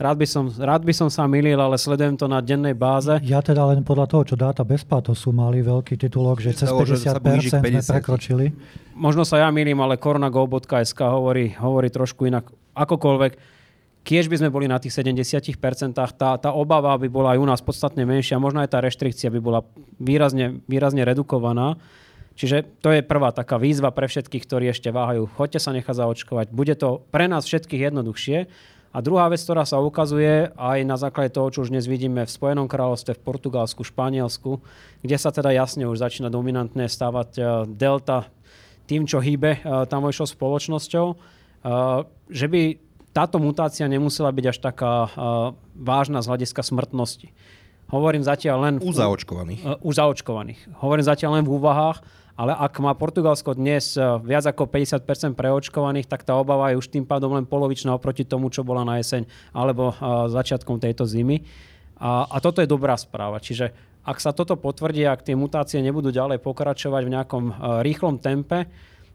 [0.00, 3.12] Rád by, som, rád by som sa milil, ale sledujem to na dennej báze.
[3.22, 4.64] Ja teda len podľa toho, čo dáta
[5.12, 8.46] sú mali veľký titulok, že cez 50%, 50 sme prekročili.
[8.96, 12.48] Možno sa ja milím, ale koronago.sk hovorí, hovorí trošku inak.
[12.72, 13.32] Akokoľvek,
[14.00, 15.60] kiež by sme boli na tých 70%,
[15.92, 16.08] tá,
[16.40, 19.60] tá obava by bola aj u nás podstatne menšia, možno aj tá reštrikcia by bola
[20.00, 21.76] výrazne, výrazne redukovaná.
[22.32, 25.28] Čiže to je prvá taká výzva pre všetkých, ktorí ešte váhajú.
[25.36, 26.46] Choďte sa nechať zaočkovať.
[26.52, 28.38] Bude to pre nás všetkých jednoduchšie.
[28.92, 32.30] A druhá vec, ktorá sa ukazuje aj na základe toho, čo už dnes vidíme v
[32.30, 34.60] Spojenom kráľovstve, v Portugalsku, Španielsku,
[35.00, 38.28] kde sa teda jasne už začína dominantne stávať e, delta
[38.84, 41.16] tým, čo hýbe e, tamojšou spoločnosťou, e,
[42.28, 42.62] že by
[43.16, 44.92] táto mutácia nemusela byť až taká
[45.76, 47.28] vážna z hľadiska smrtnosti.
[47.92, 48.74] Hovorím zatiaľ len...
[48.80, 49.84] U zaočkovaných.
[49.84, 50.80] U zaočkovaných.
[50.80, 52.00] Hovorím zatiaľ len v úvahách,
[52.42, 56.90] ale ak má Portugalsko dnes eh, viac ako 50% preočkovaných, tak tá obava je už
[56.90, 61.46] tým pádom len polovičná oproti tomu, čo bola na jeseň alebo eh, začiatkom tejto zimy.
[62.02, 63.38] A, a toto je dobrá správa.
[63.38, 63.70] Čiže
[64.02, 67.54] ak sa toto potvrdí, ak tie mutácie nebudú ďalej pokračovať v nejakom eh,
[67.86, 68.66] rýchlom tempe,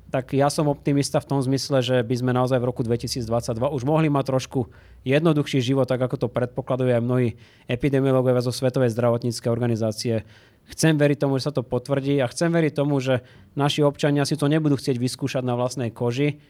[0.07, 3.27] tak ja som optimista v tom zmysle, že by sme naozaj v roku 2022
[3.59, 4.71] už mohli mať trošku
[5.03, 7.29] jednoduchší život, tak ako to predpokladujú aj mnohí
[7.67, 10.23] epidemiológovia zo Svetovej zdravotníckej organizácie.
[10.67, 13.23] Chcem veriť tomu, že sa to potvrdí a chcem veriť tomu, že
[13.55, 16.43] naši občania si to nebudú chcieť vyskúšať na vlastnej koži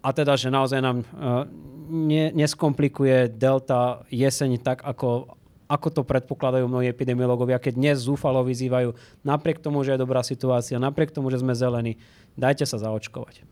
[0.00, 1.44] a teda, že naozaj nám uh,
[1.92, 5.36] ne, neskomplikuje delta jeseň tak, ako,
[5.68, 10.80] ako to predpokladajú mnohí epidemiológovia, keď dnes zúfalo vyzývajú, napriek tomu, že je dobrá situácia,
[10.80, 12.00] napriek tomu, že sme zelení,
[12.34, 13.44] dajte sa zaočkovať.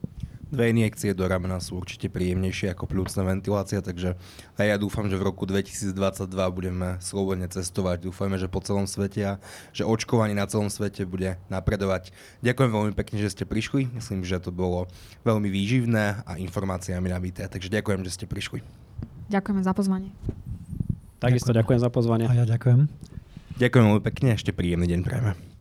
[0.49, 4.17] Dve injekcie do ramena sú určite príjemnejšie ako plúcna ventilácia, takže
[4.57, 5.93] aj ja dúfam, že v roku 2022
[6.57, 8.09] budeme slobodne cestovať.
[8.09, 9.33] Dúfajme, že po celom svete a
[9.77, 12.17] že očkovanie na celom svete bude napredovať.
[12.41, 13.93] Ďakujem veľmi pekne, že ste prišli.
[13.93, 14.89] Myslím, že to bolo
[15.29, 17.45] veľmi výživné a informáciami nabité.
[17.45, 18.65] Takže ďakujem, že ste prišli.
[19.29, 20.17] Ďakujeme za pozvanie.
[21.21, 22.25] Takisto ďakujem za pozvanie.
[22.25, 22.89] A ja ďakujem.
[23.61, 25.58] Ďakujem veľmi pekne, ešte príjemný deň prajeme.